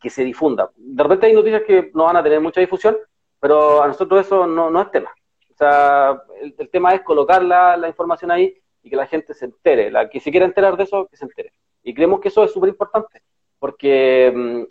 [0.02, 0.70] que se difunda.
[0.76, 2.96] De repente hay noticias que no van a tener mucha difusión,
[3.40, 5.10] pero a nosotros eso no, no es tema.
[5.50, 9.44] O sea, el, tema es colocar la, la, información ahí y que la gente se
[9.44, 9.90] entere.
[9.90, 11.52] La que se quiera enterar de eso, que se entere.
[11.82, 13.22] Y creemos que eso es súper importante,
[13.58, 14.62] porque mm,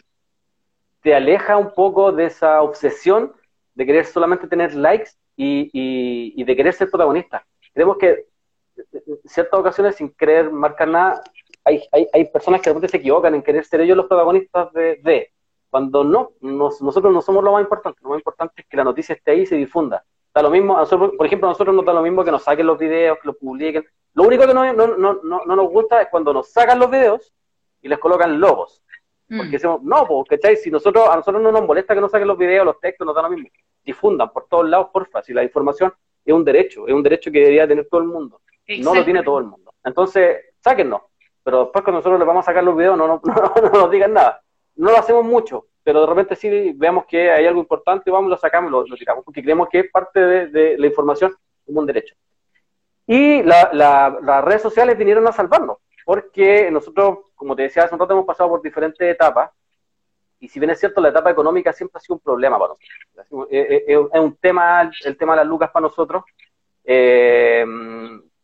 [1.01, 3.33] te aleja un poco de esa obsesión
[3.73, 5.71] de querer solamente tener likes y,
[6.35, 7.45] y, de querer ser protagonista.
[7.73, 8.25] Creemos que
[8.93, 11.21] en ciertas ocasiones, sin querer marcar nada,
[11.63, 14.71] hay, hay, hay personas que de repente se equivocan en querer ser ellos los protagonistas
[14.73, 15.31] de, de
[15.69, 19.15] cuando no, nosotros no somos lo más importante, lo más importante es que la noticia
[19.15, 20.03] esté ahí y se difunda.
[20.33, 20.77] Da lo mismo,
[21.17, 23.37] por ejemplo, a nosotros nos da lo mismo que nos saquen los videos, que los
[23.37, 23.85] publiquen.
[24.13, 27.33] Lo único que no, no, no, no, nos gusta es cuando nos sacan los videos
[27.81, 28.81] y les colocan logos.
[29.29, 29.37] Mm.
[29.37, 30.57] Porque decimos, no, ¿cachai?
[30.57, 33.15] Si nosotros, a nosotros no nos molesta que nos saquen los videos, los textos, nos
[33.15, 33.49] da lo mismo.
[33.83, 35.21] Difundan por todos lados, porfa.
[35.21, 35.93] Si la información
[36.25, 38.41] es un derecho, es un derecho que debería tener todo el mundo.
[38.79, 39.73] No lo tiene todo el mundo.
[39.83, 41.01] Entonces, sáquennos.
[41.43, 44.13] Pero después cuando nosotros les vamos a sacar los videos, no, no, no, nos digan
[44.13, 44.41] nada.
[44.75, 48.37] No lo hacemos mucho, pero de repente sí vemos que hay algo importante, vamos, lo
[48.37, 51.35] sacamos, lo, lo tiramos, porque creemos que es parte de, la información
[51.65, 52.15] como un derecho.
[53.07, 58.13] Y las redes sociales vinieron a salvarnos, porque nosotros, como te decía hace un rato,
[58.13, 59.51] hemos pasado por diferentes etapas,
[60.39, 63.47] y si bien es cierto, la etapa económica siempre ha sido un problema para nosotros.
[63.51, 66.23] Es un tema, el tema de las lucas para nosotros.
[66.83, 67.63] Eh,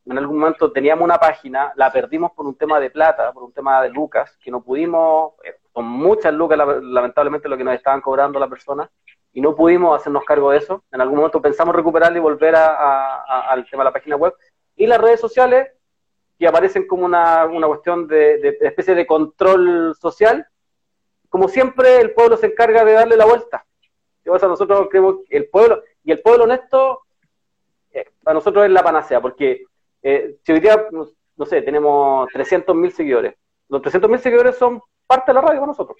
[0.09, 3.51] en algún momento teníamos una página, la perdimos por un tema de plata, por un
[3.51, 8.01] tema de lucas, que no pudimos, eh, con muchas lucas lamentablemente lo que nos estaban
[8.01, 8.89] cobrando la persona,
[9.33, 10.83] y no pudimos hacernos cargo de eso.
[10.91, 14.33] En algún momento pensamos recuperarla y volver al tema de la página web.
[14.75, 15.69] Y las redes sociales,
[16.39, 20.47] que aparecen como una, cuestión de, especie de control social,
[21.29, 23.65] como siempre el pueblo se encarga de darle la vuelta.
[24.23, 27.03] Sea, nosotros creemos que el pueblo, y el pueblo honesto,
[27.91, 29.65] eh, para nosotros es la panacea, porque
[30.01, 33.35] eh, si hoy día, no, sé, tenemos 300.000 seguidores,
[33.69, 35.97] los 300.000 seguidores son parte de la radio con nosotros.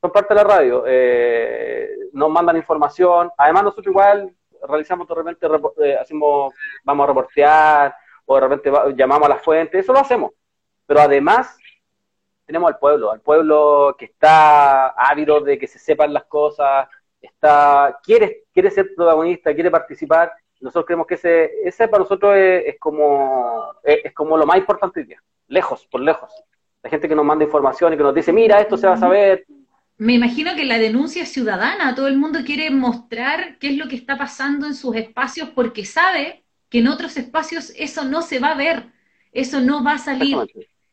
[0.00, 0.84] Son parte de la radio.
[0.86, 3.30] Eh, nos mandan información.
[3.36, 4.34] Además, nosotros igual
[4.68, 5.46] realizamos de repente,
[5.84, 6.54] eh, hacemos,
[6.84, 10.32] vamos a reportear, o de repente llamamos a la fuente, eso lo hacemos.
[10.86, 11.56] Pero además,
[12.44, 16.88] tenemos al pueblo, al pueblo que está ávido de que se sepan las cosas,
[17.20, 22.78] está, quiere, quiere ser protagonista, quiere participar, nosotros creemos que ese, ese para nosotros es,
[22.78, 26.30] como, es, como lo más importante hoy día, lejos, por lejos.
[26.82, 28.98] La gente que nos manda información y que nos dice, mira, esto se va a
[28.98, 29.44] saber.
[29.98, 33.96] Me imagino que la denuncia ciudadana, todo el mundo quiere mostrar qué es lo que
[33.96, 38.48] está pasando en sus espacios porque sabe que en otros espacios eso no se va
[38.48, 38.84] a ver,
[39.32, 40.36] eso no va a salir.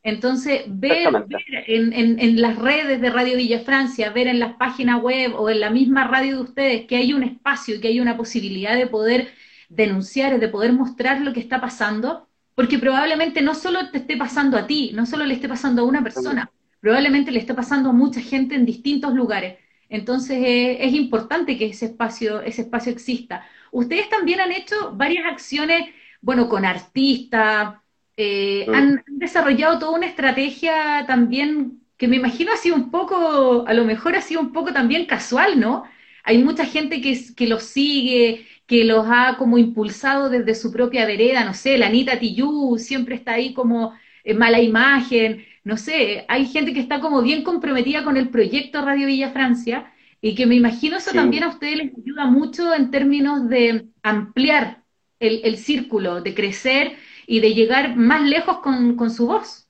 [0.04, 1.26] Entonces, ver,
[1.68, 5.50] en, en, en, las redes de Radio Villa Francia, ver en las páginas web o
[5.50, 8.88] en la misma radio de ustedes que hay un espacio, que hay una posibilidad de
[8.88, 9.30] poder
[9.76, 14.18] denunciar, es de poder mostrar lo que está pasando, porque probablemente no solo te esté
[14.18, 17.90] pasando a ti, no solo le esté pasando a una persona, probablemente le esté pasando
[17.90, 19.58] a mucha gente en distintos lugares.
[19.90, 23.46] Entonces eh, es importante que ese espacio, ese espacio exista.
[23.72, 25.90] Ustedes también han hecho varias acciones,
[26.22, 27.76] bueno, con artistas,
[28.16, 33.74] eh, han desarrollado toda una estrategia también que me imagino ha sido un poco, a
[33.74, 35.86] lo mejor ha sido un poco también casual, ¿no?
[36.24, 41.06] Hay mucha gente que, que los sigue, que los ha como impulsado desde su propia
[41.06, 43.94] vereda, no sé, la Anita Tillú siempre está ahí como
[44.24, 48.84] en mala imagen, no sé, hay gente que está como bien comprometida con el proyecto
[48.84, 52.90] Radio Villa Francia y que me imagino eso también a ustedes les ayuda mucho en
[52.90, 54.82] términos de ampliar
[55.20, 56.94] el, círculo, de crecer
[57.28, 59.63] y de llegar más lejos con, con su voz.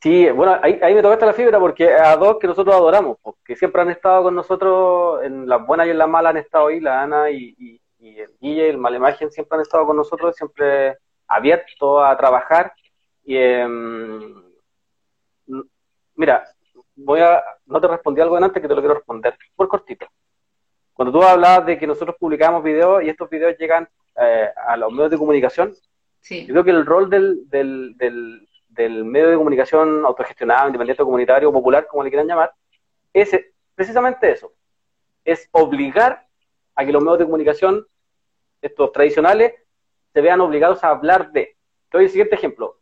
[0.00, 3.56] Sí, bueno, ahí, ahí me tocaste la fibra porque a dos que nosotros adoramos, porque
[3.56, 6.80] siempre han estado con nosotros, en las buenas y en las malas han estado ahí,
[6.80, 10.98] la Ana y, y, y el Guille, el Malemagen, siempre han estado con nosotros, siempre
[11.26, 12.72] abiertos a trabajar.
[13.24, 14.42] Y em,
[16.14, 16.44] mira,
[16.94, 20.06] voy a, no te respondí algo antes que te lo quiero responder, por cortito.
[20.92, 24.90] Cuando tú hablabas de que nosotros publicamos videos y estos videos llegan eh, a los
[24.92, 25.74] medios de comunicación,
[26.20, 26.46] sí.
[26.46, 31.52] yo creo que el rol del, del, del del medio de comunicación autogestionado, independiente, comunitario,
[31.52, 32.52] popular, como le quieran llamar,
[33.12, 33.30] es
[33.74, 34.52] precisamente eso.
[35.24, 36.26] Es obligar
[36.74, 37.86] a que los medios de comunicación,
[38.60, 39.54] estos tradicionales,
[40.12, 41.56] se vean obligados a hablar de.
[41.90, 42.78] Te doy el siguiente ejemplo.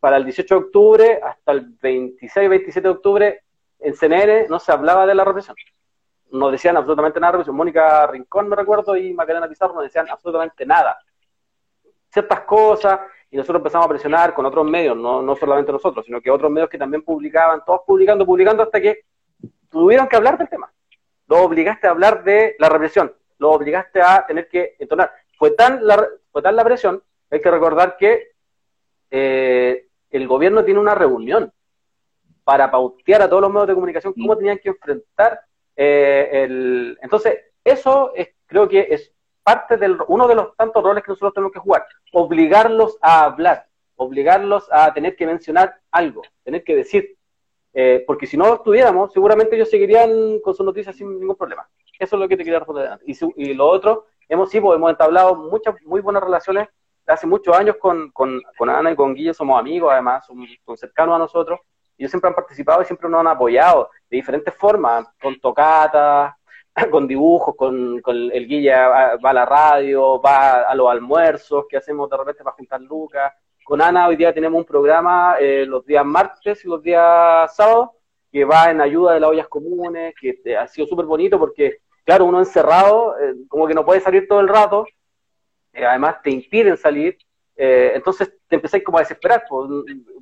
[0.00, 3.44] Para el 18 de octubre hasta el 26-27 de octubre,
[3.78, 5.56] en CNN no se hablaba de la represión.
[6.30, 7.56] No decían absolutamente nada de represión.
[7.56, 10.98] Mónica Rincón, me recuerdo, y Macarena Pizarro no decían absolutamente nada.
[12.12, 13.00] Ciertas cosas,
[13.30, 16.50] y nosotros empezamos a presionar con otros medios, no, no solamente nosotros, sino que otros
[16.50, 19.06] medios que también publicaban, todos publicando, publicando, hasta que
[19.70, 20.70] tuvieron que hablar del tema.
[21.28, 25.12] Lo obligaste a hablar de la represión, lo obligaste a tener que entonar.
[25.38, 28.32] Fue tan la, fue tal la presión, hay que recordar que
[29.10, 31.50] eh, el gobierno tiene una reunión
[32.44, 35.40] para pautear a todos los medios de comunicación cómo tenían que enfrentar
[35.76, 36.98] eh, el...
[37.00, 39.11] Entonces, eso es, creo que es
[39.42, 43.66] parte del uno de los tantos roles que nosotros tenemos que jugar, obligarlos a hablar,
[43.96, 47.16] obligarlos a tener que mencionar algo, tener que decir,
[47.74, 51.68] eh, porque si no estuviéramos, seguramente ellos seguirían con sus noticias sin ningún problema.
[51.98, 52.98] Eso es lo que te quería responder.
[53.06, 56.68] Y, y lo otro, hemos sí, pues, hemos entablado muchas muy buenas relaciones
[57.06, 60.76] hace muchos años con, con, con Ana y con Guille, somos amigos además, son, son
[60.76, 61.60] cercanos a nosotros,
[61.98, 66.34] ellos siempre han participado y siempre nos han apoyado de diferentes formas, con tocatas,
[66.90, 71.76] con dibujos, con, con el guía va a la radio, va a los almuerzos que
[71.76, 73.32] hacemos de repente para juntar lucas.
[73.64, 77.90] Con Ana hoy día tenemos un programa eh, los días martes y los días sábados
[78.30, 81.80] que va en ayuda de las ollas comunes, que eh, ha sido súper bonito porque,
[82.04, 84.86] claro, uno encerrado, eh, como que no puede salir todo el rato,
[85.74, 87.16] además te impiden salir,
[87.54, 89.70] entonces te empezáis como a desesperar, pues,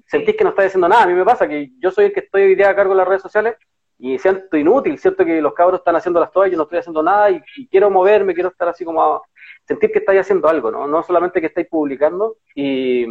[0.06, 1.04] sentís que no estás haciendo nada.
[1.04, 2.98] A mí me pasa que yo soy el que estoy hoy día a cargo de
[2.98, 3.56] las redes sociales
[4.02, 7.02] y siento inútil, siento que los cabros están haciendo las todas yo no estoy haciendo
[7.02, 9.22] nada y, quiero moverme, quiero estar así como a
[9.68, 10.86] sentir que estáis haciendo algo, ¿no?
[10.86, 13.04] No solamente que estáis publicando y,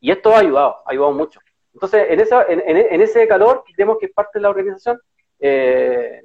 [0.00, 1.38] y esto ha ayudado, ha ayudado mucho.
[1.74, 4.98] Entonces, en, esa, en, en, ese calor, vemos que es parte de la organización,
[5.38, 6.22] eh,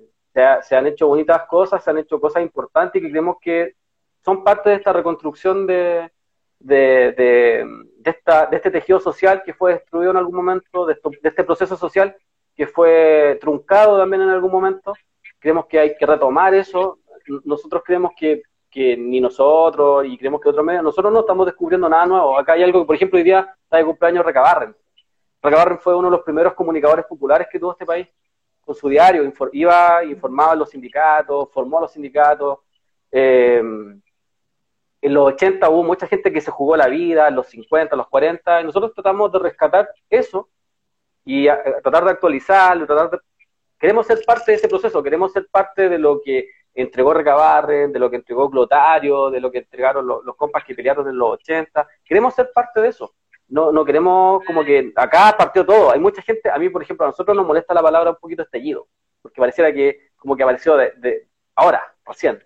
[0.64, 3.76] se, han hecho bonitas cosas, se han hecho cosas importantes que creemos que
[4.24, 6.10] son parte de esta reconstrucción de,
[6.60, 11.30] de, de, esta, de este tejido social que fue destruido en algún momento, de, de
[11.30, 12.16] este proceso social
[12.58, 14.94] que fue truncado también en algún momento.
[15.40, 16.98] Creemos que hay que retomar eso.
[17.46, 21.88] Nosotros creemos que, que ni nosotros y creemos que otros medios, nosotros no estamos descubriendo
[21.88, 22.38] nada nuevo.
[22.38, 24.76] Acá hay algo que, por ejemplo, hoy día está de cumpleaños Recabarren.
[25.42, 28.08] Recabarren fue uno de los primeros comunicadores populares que tuvo este país
[28.62, 29.32] con su diario.
[29.54, 32.58] iba, informaba a los sindicatos, formó a los sindicatos.
[33.12, 33.60] Eh,
[35.00, 37.98] en los 80 hubo mucha gente que se jugó la vida, en los 50, en
[38.00, 40.50] los 40, y nosotros tratamos de rescatar eso
[41.28, 41.46] y
[41.84, 43.20] tratar de actualizarlo, tratar de...
[43.78, 48.00] Queremos ser parte de ese proceso, queremos ser parte de lo que entregó Recabarren, de
[48.00, 51.86] lo que entregó Clotario, de lo que entregaron los, compas que pelearon en los 80.
[52.06, 53.14] Queremos ser parte de eso.
[53.50, 55.92] No, no queremos como que acá partió todo.
[55.92, 58.44] Hay mucha gente, a mí por ejemplo, a nosotros nos molesta la palabra un poquito
[58.44, 58.88] estallido,
[59.22, 62.42] porque pareciera que como que apareció de, ahora, recién.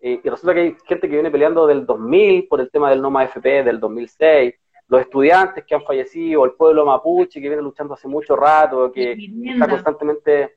[0.00, 3.24] y resulta que hay gente que viene peleando del 2000 por el tema del NOMA
[3.24, 4.54] FP, del 2006,
[4.88, 9.16] los estudiantes que han fallecido, el pueblo mapuche que viene luchando hace mucho rato, que
[9.44, 10.56] está constantemente...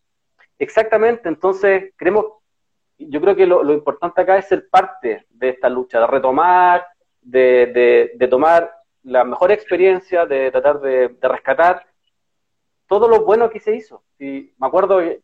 [0.58, 2.26] Exactamente, entonces creemos,
[2.98, 6.86] yo creo que lo, importante acá es ser parte de esta lucha, de retomar,
[7.22, 8.72] de, de, tomar
[9.04, 11.86] la mejor experiencia, de tratar de, rescatar
[12.88, 14.04] todo lo bueno que se hizo.
[14.18, 15.22] Y me acuerdo, el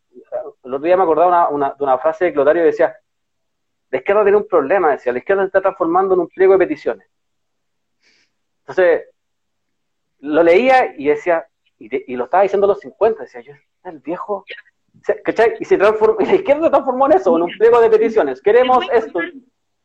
[0.64, 2.96] otro día me acordaba una, de una frase de Clotario que decía,
[3.90, 6.60] la izquierda tiene un problema, decía, la izquierda se está transformando en un pliego de
[6.60, 7.11] peticiones.
[8.62, 9.04] Entonces,
[10.20, 11.46] lo leía y decía,
[11.80, 13.54] y, lo estaba diciendo a los 50, decía yo,
[13.84, 14.46] el viejo,
[15.24, 15.56] ¿cachai?
[15.60, 18.42] Y se transformó, y la izquierda transformó en eso, en un pliego de peticiones.
[18.42, 19.20] Queremos esto.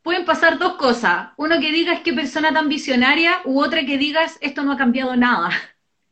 [0.03, 1.29] pueden pasar dos cosas.
[1.37, 5.15] Uno que digas qué persona tan visionaria, u otra que digas esto no ha cambiado
[5.15, 5.49] nada.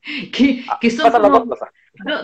[0.33, 1.11] que, ah, que son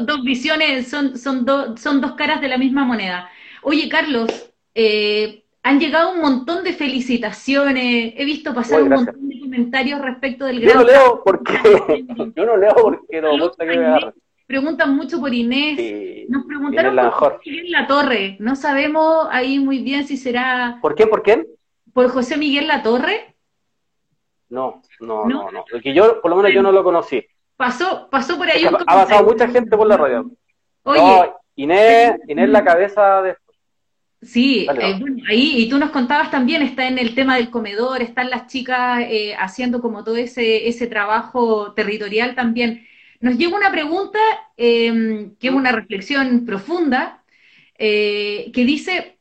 [0.06, 1.46] dos, visiones, son, son,
[1.78, 3.30] son dos caras de la misma moneda.
[3.62, 9.39] Oye, Carlos, eh, han llegado un montón de felicitaciones, he visto pasar un montón de
[9.39, 10.74] comentarios respecto del gran...
[10.74, 11.53] Yo no leo porque,
[12.36, 14.14] yo no leo porque no gusta que me
[14.47, 19.80] Preguntan mucho por Inés, nos preguntaron por José Miguel La Torre, no sabemos ahí muy
[19.80, 20.78] bien si será...
[20.82, 21.07] ¿Por qué?
[21.07, 21.47] ¿Por qué?
[21.93, 23.36] ¿Por José Miguel La Torre?
[24.49, 27.26] No, no, no, no, porque yo, por lo menos yo no lo conocí.
[27.55, 30.30] Pasó, pasó por ahí un Ha pasado mucha gente por la radio.
[30.84, 33.38] Oye, Inés, Inés la cabeza de
[34.22, 38.03] Sí, eh, bueno, ahí, y tú nos contabas también, está en el tema del comedor,
[38.03, 42.88] están las chicas eh, haciendo como todo ese, ese trabajo territorial también.
[43.19, 44.19] Nos llega una pregunta
[44.57, 47.24] em, que es una reflexión profunda,
[47.80, 49.17] eh, que dice,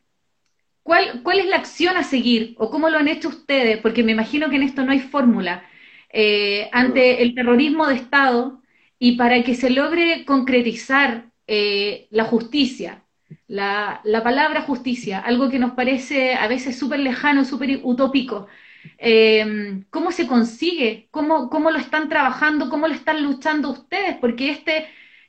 [0.82, 3.78] ¿cuál, ¿cuál es la acción a seguir o cómo lo han hecho ustedes?
[3.78, 5.64] Porque me imagino que en esto no hay fórmula.
[6.72, 8.62] ante el terrorismo de Estado
[8.98, 11.30] y para que se logre concretizar
[12.11, 13.05] la justicia,
[13.51, 18.46] la, palabra justicia, algo que nos parece a veces súper lejano, súper utópico.
[18.98, 21.09] Eh, ¿Cómo se consigue?
[21.11, 22.70] ¿Cómo, ¿Cómo lo están trabajando?
[22.70, 24.16] ¿Cómo lo están luchando ustedes?
[24.20, 24.86] Porque este,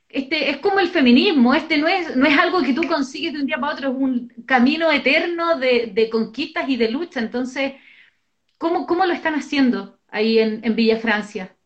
[0.08, 3.40] este es como el feminismo, este no es, no es algo que tú consigues de
[3.40, 7.20] un día para otro, es un camino eterno de, conquistas y de lucha.
[7.20, 7.74] Entonces,
[8.58, 9.98] ¿cómo, ¿cómo lo están haciendo?
[10.08, 11.56] ahí en, Villa Francia?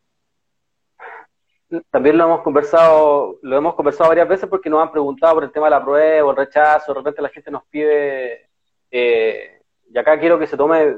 [1.91, 5.51] También lo hemos conversado, lo hemos conversado varias veces porque nos han preguntado por el
[5.51, 8.49] tema de la prueba, el rechazo, de repente la gente nos pide,
[8.91, 10.97] eh, y acá quiero que se tome,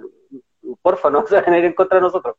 [0.82, 2.36] porfa, no se vayan a ir en contra de nosotros,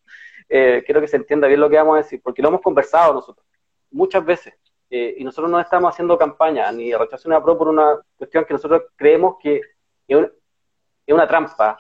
[0.48, 3.16] eh, quiero que se entienda bien lo que vamos a decir, porque lo hemos conversado
[3.16, 3.46] nosotros,
[3.90, 4.54] muchas veces,
[4.92, 8.54] eh, y nosotros no estamos haciendo campaña ni rechazo ni apruebo por una cuestión que
[8.54, 9.62] nosotros creemos que
[10.08, 10.28] es,
[11.08, 11.80] una trampa,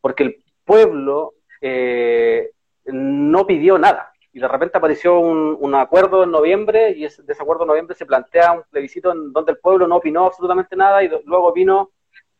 [0.00, 2.50] porque el pueblo eh,
[2.86, 4.13] no pidió nada.
[4.34, 7.96] Y de repente apareció un, acuerdo en noviembre y ese, de ese acuerdo en noviembre
[7.96, 11.92] se plantea un plebiscito en donde el pueblo no opinó absolutamente nada y luego vino,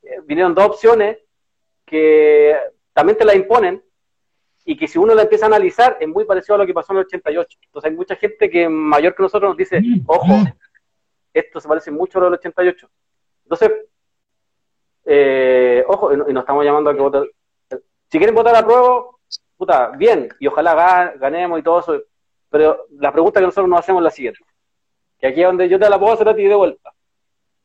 [0.03, 1.19] eh, vinieron dos opciones
[1.87, 2.57] que
[2.93, 3.83] también te la imponen
[4.65, 6.93] y que si uno la empieza a analizar es muy parecido a lo que pasó
[6.93, 7.59] en el 88.
[7.67, 10.33] Entonces hay mucha gente que mayor que nosotros nos dice, ojo,
[11.33, 12.91] esto se parece mucho a lo del 88.
[13.45, 13.71] Entonces,
[15.05, 17.31] eh, ojo, y nos estamos llamando a que voten
[18.15, 19.07] si quieren votar a prueba,
[19.57, 22.03] puta, bien, y ojalá ganemos y todo eso.
[22.51, 24.41] Pero la pregunta que nosotros nos hacemos es la siguiente.
[25.19, 26.93] Que aquí es donde yo te la puedo hacer a ti de vuelta.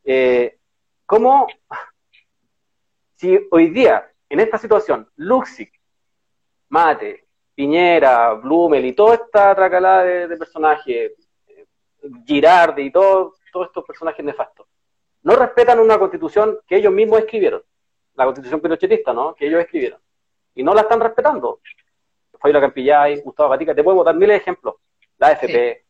[0.04, 0.58] Eh,
[1.06, 1.48] ¿Cómo,
[3.16, 5.72] si hoy día, en esta situación, Luxic,
[6.70, 11.14] Mate, Piñera, Blumel y toda esta tracalada de, personajes,
[11.48, 11.66] eh,
[12.26, 14.68] Girardi y todos estos personajes nefastos,
[15.24, 17.62] no respetan una constitución que ellos mismos escribieron,
[18.14, 19.36] la constitución pinochetista, ¿no?
[19.36, 20.00] Que ellos escribieron
[20.56, 21.60] y no la están respetando.
[22.40, 24.76] Fabiola Campillay, Gustavo Gatica, te puedo dar miles de ejemplos.
[25.18, 25.84] La AFP, eh,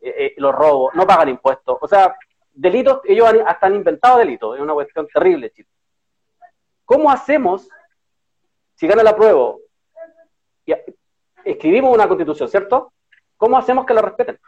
[0.00, 1.78] eh, los robos, no pagan impuestos.
[1.80, 2.16] O sea,
[2.52, 5.72] delitos, ellos hasta han inventado delitos, es una cuestión terrible, chicos.
[6.84, 7.68] ¿Cómo hacemos
[8.74, 9.54] si gana la prueba?
[10.64, 10.74] Y
[11.44, 12.92] escribimos una constitución, ¿cierto?
[13.36, 14.38] ¿Cómo hacemos que la respeten?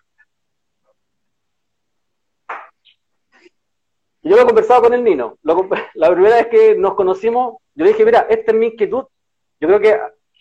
[4.22, 5.38] Yo lo he conversado con el Nino.
[5.94, 9.04] la primera vez que nos conocimos, yo le dije, mira, esta es mi inquietud
[9.60, 10.00] yo creo que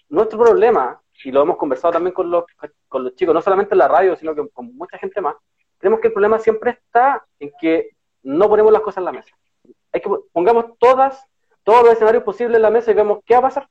[0.09, 2.45] nuestro problema, y lo hemos conversado también con los,
[2.87, 5.35] con los chicos, no solamente en la radio, sino que con mucha gente más,
[5.77, 7.89] creemos que el problema siempre está en que
[8.23, 9.35] no ponemos las cosas en la mesa.
[9.91, 11.25] Hay que pongamos todas,
[11.63, 13.67] todos los escenarios posibles en la mesa y vemos qué va a pasar.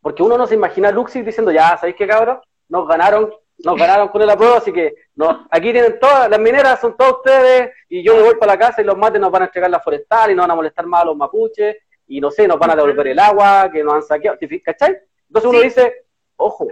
[0.00, 2.40] Porque uno no se imagina a Luxi diciendo, ya, ¿sabéis qué cabrón?
[2.68, 6.80] Nos ganaron, nos ganaron con el apruebo, así que no, aquí tienen todas, las mineras
[6.80, 9.42] son todos ustedes, y yo me voy para la casa y los mates nos van
[9.42, 11.76] a entregar la forestal y no van a molestar más a los mapuches,
[12.10, 14.98] y no sé, nos van a devolver el agua, que nos han saqueado, ¿cachai?
[15.28, 16.66] Entonces uno dice, ojo,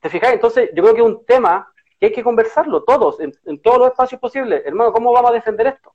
[0.00, 0.32] ¿te fijas?
[0.32, 3.88] Entonces yo creo que es un tema que hay que conversarlo todos, en, todos los
[3.88, 4.62] espacios posibles.
[4.64, 5.92] Hermano, ¿cómo vamos a defender esto?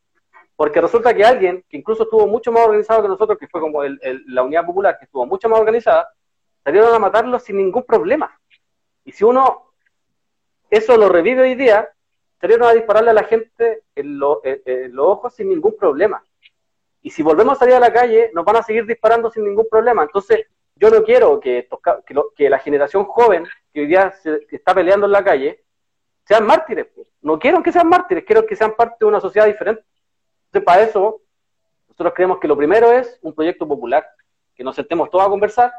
[0.57, 3.81] Porque resulta que alguien que incluso estuvo mucho más organizado que nosotros, que fue como
[3.81, 6.09] la Unidad Popular, que estuvo mucho más organizada,
[6.61, 8.37] salieron a matarlo sin ningún problema.
[9.05, 9.71] Y si uno
[10.69, 11.87] eso lo revive hoy día,
[12.41, 16.21] salieron a dispararle a la gente en, en los ojos sin ningún problema.
[17.01, 19.67] Y si volvemos a salir a la calle, nos van a seguir disparando sin ningún
[19.69, 20.03] problema.
[20.03, 20.45] Entonces,
[20.75, 21.67] yo no quiero que,
[22.35, 25.63] que, la generación joven que hoy día se, está peleando en la calle
[26.25, 26.87] sean mártires.
[27.21, 29.83] No quiero que sean mártires, quiero que sean parte de una sociedad diferente.
[30.45, 31.21] Entonces, para eso,
[31.87, 34.07] nosotros creemos que lo primero es un proyecto popular,
[34.55, 35.71] que nos sentemos todos a conversar,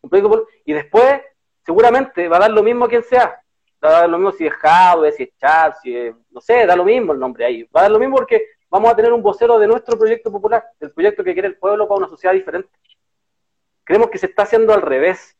[0.00, 1.20] un proyecto y después,
[1.64, 3.40] seguramente, va a dar lo mismo quien sea.
[3.82, 6.64] Va a dar lo mismo si es Jave, si es Chad, si es, no sé,
[6.64, 7.64] da lo mismo el nombre ahí.
[7.64, 8.42] Va a dar lo mismo porque
[8.74, 11.86] vamos a tener un vocero de nuestro proyecto popular, del proyecto que quiere el pueblo
[11.86, 12.70] para una sociedad diferente.
[13.84, 15.36] Creemos que se está haciendo al revés.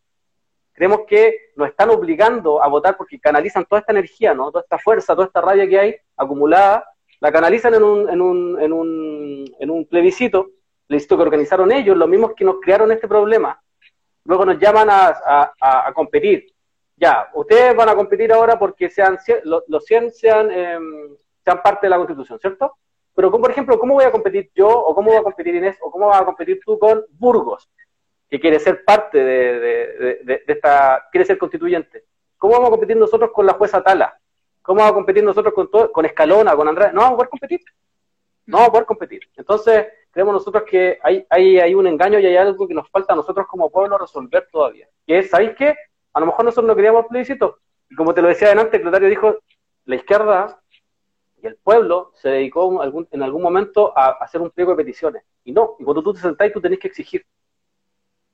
[0.73, 4.53] Creemos que nos están obligando a votar porque canalizan toda esta energía, ¿no?
[4.53, 8.61] toda esta fuerza, toda esta rabia que hay acumulada, la canalizan en un, en un,
[8.61, 10.51] en un, en un plebiscito,
[10.87, 13.61] plebiscito que organizaron ellos, los mismos que nos crearon este problema.
[14.27, 16.55] Luego nos llaman a, competir.
[16.97, 21.91] Ya, ustedes van a competir ahora porque sean los, 100 sean, em, sean parte de
[21.91, 22.77] la Constitución, ¿cierto?
[23.15, 25.91] Pero, por ejemplo, ¿cómo voy a competir yo, o cómo va a competir Inés, o
[25.91, 27.69] cómo vas a competir tú con Burgos,
[28.29, 32.05] que quiere ser parte de, esta, quiere ser constituyente?
[32.37, 34.19] ¿Cómo vamos a competir nosotros con la jueza Tala?
[34.63, 36.93] ¿Cómo vamos a competir nosotros con, con Escalona, con Andrés?
[36.93, 37.61] No vamos a poder competir.
[38.47, 39.23] No vamos a poder competir.
[39.37, 43.13] Entonces, creemos nosotros que hay, hay, hay un engaño y hay algo que nos falta
[43.13, 44.89] a nosotros como pueblo resolver todavía.
[45.07, 45.75] Que es, ¿sabéis qué?
[46.13, 47.59] A lo mejor nosotros no queríamos plebiscito.
[47.89, 49.39] Y como te lo decía adelante, el secretario dijo,
[49.85, 50.61] la izquierda
[51.49, 55.25] el pueblo se dedicó en algún momento a, hacer un pliego de peticiones.
[55.45, 57.25] Y no, y cuando tú te sentás, tú tenés que exigir.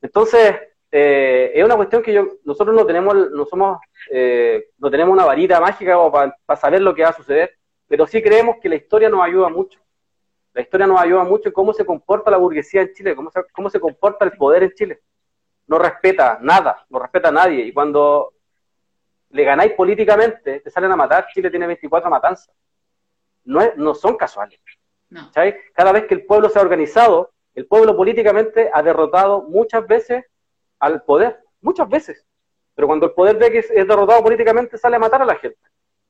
[0.01, 0.55] Entonces,
[0.91, 5.25] eh, es una cuestión que yo, nosotros no tenemos, no somos, eh, no tenemos una
[5.25, 7.57] varita mágica para saber lo que va a suceder,
[7.87, 9.79] pero sí creemos que la historia nos ayuda mucho.
[10.53, 13.41] La historia nos ayuda mucho en cómo se comporta la burguesía en Chile, cómo se,
[13.53, 15.01] cómo se comporta el poder en Chile.
[15.67, 17.65] No respeta nada, no respeta a nadie.
[17.65, 18.33] Y cuando
[19.29, 22.53] le ganáis políticamente, te salen a matar, Chile tiene 24 matanzas
[23.43, 24.59] no, no son casuales.
[25.73, 30.25] Cada vez que el pueblo se ha organizado, el pueblo políticamente ha derrotado muchas veces
[30.79, 32.25] al poder, muchas veces.
[32.75, 35.59] Pero cuando el poder ve que es, derrotado políticamente, sale a matar a la gente.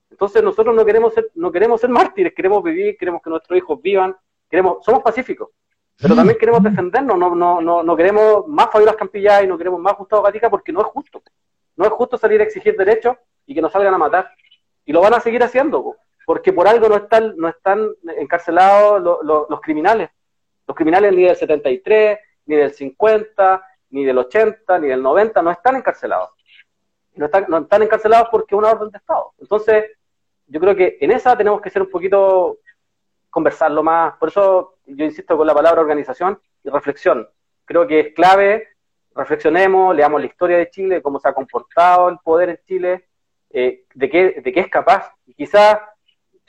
[0.09, 3.81] Entonces nosotros no queremos ser, no queremos ser mártires, queremos vivir, queremos que nuestros hijos
[3.81, 4.15] vivan,
[4.49, 5.49] queremos, somos pacíficos,
[5.97, 9.97] pero también queremos defendernos, no, no, no, no queremos más Fabiolas Campillay, no queremos más
[9.97, 11.21] Gustavo Gatica porque no es justo.
[11.75, 14.31] No es justo salir a exigir derechos y que nos salgan a matar.
[14.85, 15.95] Y lo van a seguir haciendo,
[16.31, 20.11] porque por algo no están, no están encarcelados los criminales.
[20.65, 25.51] Los criminales ni del 73, ni del 50, ni del 80, ni del 90, no
[25.51, 26.29] están encarcelados.
[27.15, 29.33] No están, no están encarcelados porque es una orden de Estado.
[29.39, 29.91] Entonces,
[30.47, 32.59] yo creo que en esa tenemos que ser un poquito,
[33.29, 34.15] conversarlo más.
[34.15, 37.27] Por eso yo insisto con la palabra organización y reflexión.
[37.65, 38.69] Creo que es clave,
[39.13, 43.09] reflexionemos, leamos la historia de Chile, cómo se ha comportado el poder en Chile,
[43.49, 45.13] eh, de, qué, de qué es capaz.
[45.25, 45.77] Y quizás,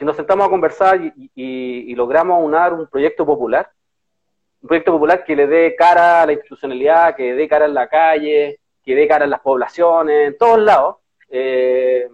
[0.02, 3.70] si nos sentamos a conversar y, logramos unar un proyecto popular,
[4.60, 7.74] un proyecto popular que le dé cara a la institucionalidad, que le dé cara en
[7.74, 10.96] la calle, que dé cara en las poblaciones, en todos lados,
[11.28, 12.08] eh,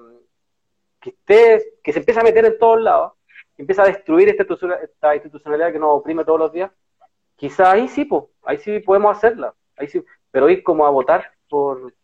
[1.00, 3.14] que, esté, que se empiece a meter en todos lados,
[3.56, 6.70] que empieza a destruir esta, institucionalidad que nos oprime todos los días,
[7.36, 11.32] quizá ahí sí, pues, ahí sí podemos hacerla, ahí sí, pero ir como a votar
[11.48, 11.94] por,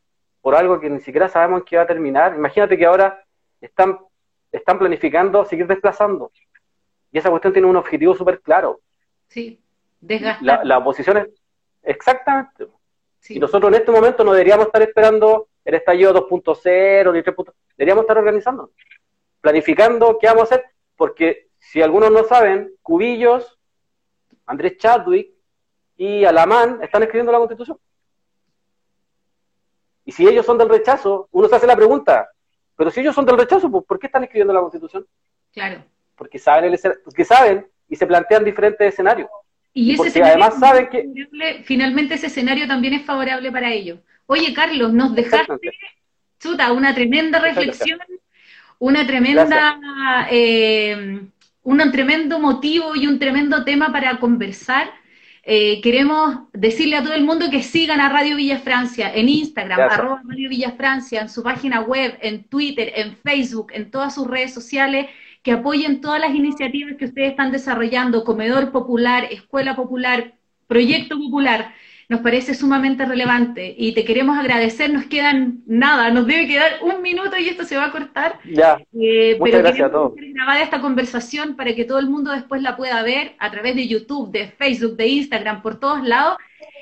[0.41, 2.35] por algo que ni siquiera sabemos en qué va a terminar.
[2.35, 3.23] Imagínate que ahora
[3.61, 3.99] están,
[4.57, 6.31] están planificando seguir desplazando.
[7.11, 8.81] Y esa cuestión tiene un objetivo súper claro.
[9.29, 9.61] Sí.
[10.41, 11.29] La, oposición es
[11.83, 12.69] exactamente.
[13.29, 17.53] Y nosotros en este momento no deberíamos estar esperando el estallido 2.0 ni 3.0.
[17.77, 18.71] Deberíamos estar organizando,
[19.41, 23.59] planificando qué vamos a hacer, porque si algunos no saben, Cubillos,
[24.47, 25.33] Andrés Chadwick
[25.97, 27.79] y Alamán están escribiendo la Constitución.
[30.05, 32.31] Y si ellos son del rechazo, uno se hace la pregunta,
[32.77, 35.07] pero si ellos son del rechazo, pues, ¿por qué están escribiendo la Constitución?
[35.53, 35.85] Claro.
[36.17, 39.29] Porque saben, el, porque saben y se plantean diferentes escenarios.
[39.73, 41.05] Y ese además saben que...
[41.65, 43.99] Finalmente ese escenario también es favorable para ellos.
[44.27, 45.53] Oye, Carlos, nos dejaste,
[46.39, 47.99] chuta, una tremenda reflexión,
[48.79, 49.79] una tremenda,
[50.31, 51.21] eh,
[51.63, 54.91] un tremendo motivo y un tremendo tema para conversar.
[55.47, 59.79] Eh, queremos decirle a todo el mundo que sigan a Radio Villa Francia en Instagram,
[59.79, 64.27] arroba Radio Villa Francia, en su página web, en Twitter, en Facebook, en todas sus
[64.27, 65.07] redes sociales
[65.43, 70.33] que apoyen todas las iniciativas que ustedes están desarrollando, Comedor Popular, Escuela Popular,
[70.67, 71.75] Proyecto Popular,
[72.09, 77.03] nos parece sumamente relevante y te queremos agradecer, nos quedan nada, nos debe quedar un
[77.03, 78.39] minuto y esto se va a cortar.
[78.45, 78.79] Ya.
[78.99, 80.13] Eh, pero gracias a todos.
[80.17, 83.89] grabada esta conversación para que todo el mundo después la pueda ver a través de
[83.89, 86.37] YouTube, de Facebook, de Instagram, por todos lados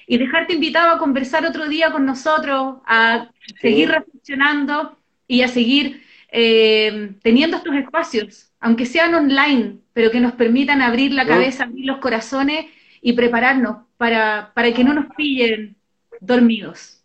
[0.06, 4.98] y dejarte invitado a conversar otro día con nosotros, a seguir reflexionando
[5.28, 11.12] y a seguir eh, teniendo estos espacios aunque sean online, pero que nos permitan abrir
[11.12, 12.66] la cabeza, abrir los corazones
[13.02, 15.76] y prepararnos para, para que no nos pillen
[16.18, 17.00] dormidos,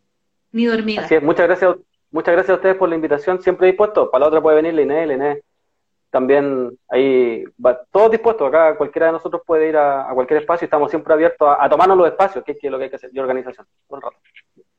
[0.51, 1.05] ni dormidas.
[1.05, 1.75] Así es, muchas gracias,
[2.09, 4.81] muchas gracias a ustedes por la invitación, siempre dispuesto, para la otra puede venir la
[4.81, 5.43] Inés, la Inés
[6.09, 10.69] también ahí va todos dispuestos, acá cualquiera de nosotros puede ir a, cualquier espacio y
[10.69, 13.19] estamos siempre abiertos a, tomarnos los espacios, que es lo que hay que hacer, y
[13.19, 14.17] organización, un rato.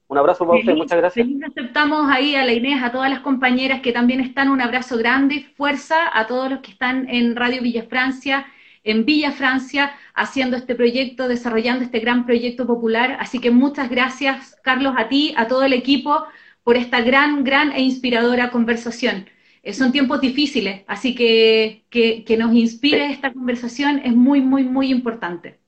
[0.09, 1.25] Un abrazo para usted, muchas gracias.
[1.47, 5.47] aceptamos ahí a la Inés, a todas las compañeras que también están, un abrazo grande,
[5.57, 8.45] fuerza a todos los que están en Radio Villa Francia,
[8.91, 13.17] en Villa Francia, haciendo este proyecto, desarrollando este gran proyecto popular.
[13.21, 16.25] Así que muchas gracias, Carlos, a ti, a todo el equipo,
[16.65, 19.27] por esta gran, gran e inspiradora conversación.
[19.63, 24.91] Eh, son tiempos difíciles, así que, que, nos inspire esta conversación es muy, muy, muy
[24.91, 25.59] importante.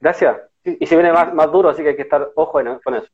[0.00, 0.36] Gracias.
[0.64, 3.08] Y se viene más, más duro, así que hay que estar ojo en, con eso.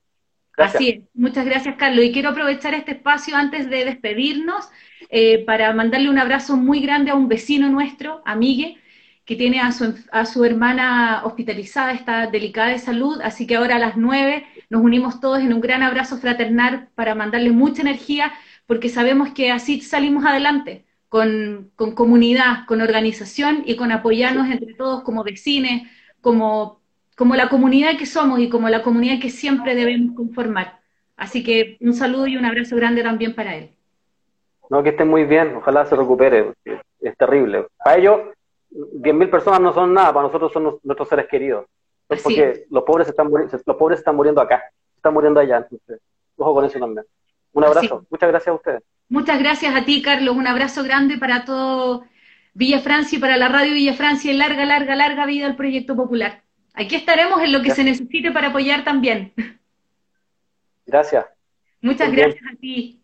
[0.58, 2.04] Así es, muchas gracias Carlos.
[2.04, 4.68] Y quiero aprovechar este espacio antes de despedirnos
[5.08, 8.76] eh, para mandarle un abrazo muy grande a un vecino nuestro, amigue,
[9.28, 13.76] que tiene a su, a su hermana hospitalizada, está delicada de salud, así que ahora
[13.76, 18.32] a las nueve nos unimos todos en un gran abrazo fraternal para mandarle mucha energía,
[18.64, 24.72] porque sabemos que así salimos adelante, con, con comunidad, con organización y con apoyarnos entre
[24.72, 25.82] todos como vecinos,
[26.22, 26.78] como
[27.14, 30.78] como la comunidad que somos y como la comunidad que siempre debemos conformar.
[31.16, 33.70] Así que un saludo y un abrazo grande también para él.
[34.70, 36.54] No, que esté muy bien, ojalá se recupere,
[37.00, 37.66] es terrible.
[37.76, 38.20] Para ellos,
[38.70, 41.66] 10.000 personas no son nada, para nosotros son nuestros seres queridos.
[42.08, 44.62] Es porque los pobres, están los pobres están muriendo acá,
[44.96, 46.00] están muriendo allá, entonces,
[46.36, 47.04] ojo con eso también.
[47.52, 48.82] Un abrazo, muchas gracias a ustedes.
[49.08, 52.04] Muchas gracias a ti, Carlos, un abrazo grande para todo
[52.54, 56.42] Villa Francia y para la radio Villa Francia larga, larga, larga vida al Proyecto Popular.
[56.74, 59.32] Aquí estaremos en lo que se necesite para apoyar también.
[60.86, 61.26] Gracias.
[61.80, 62.97] Muchas gracias a ti.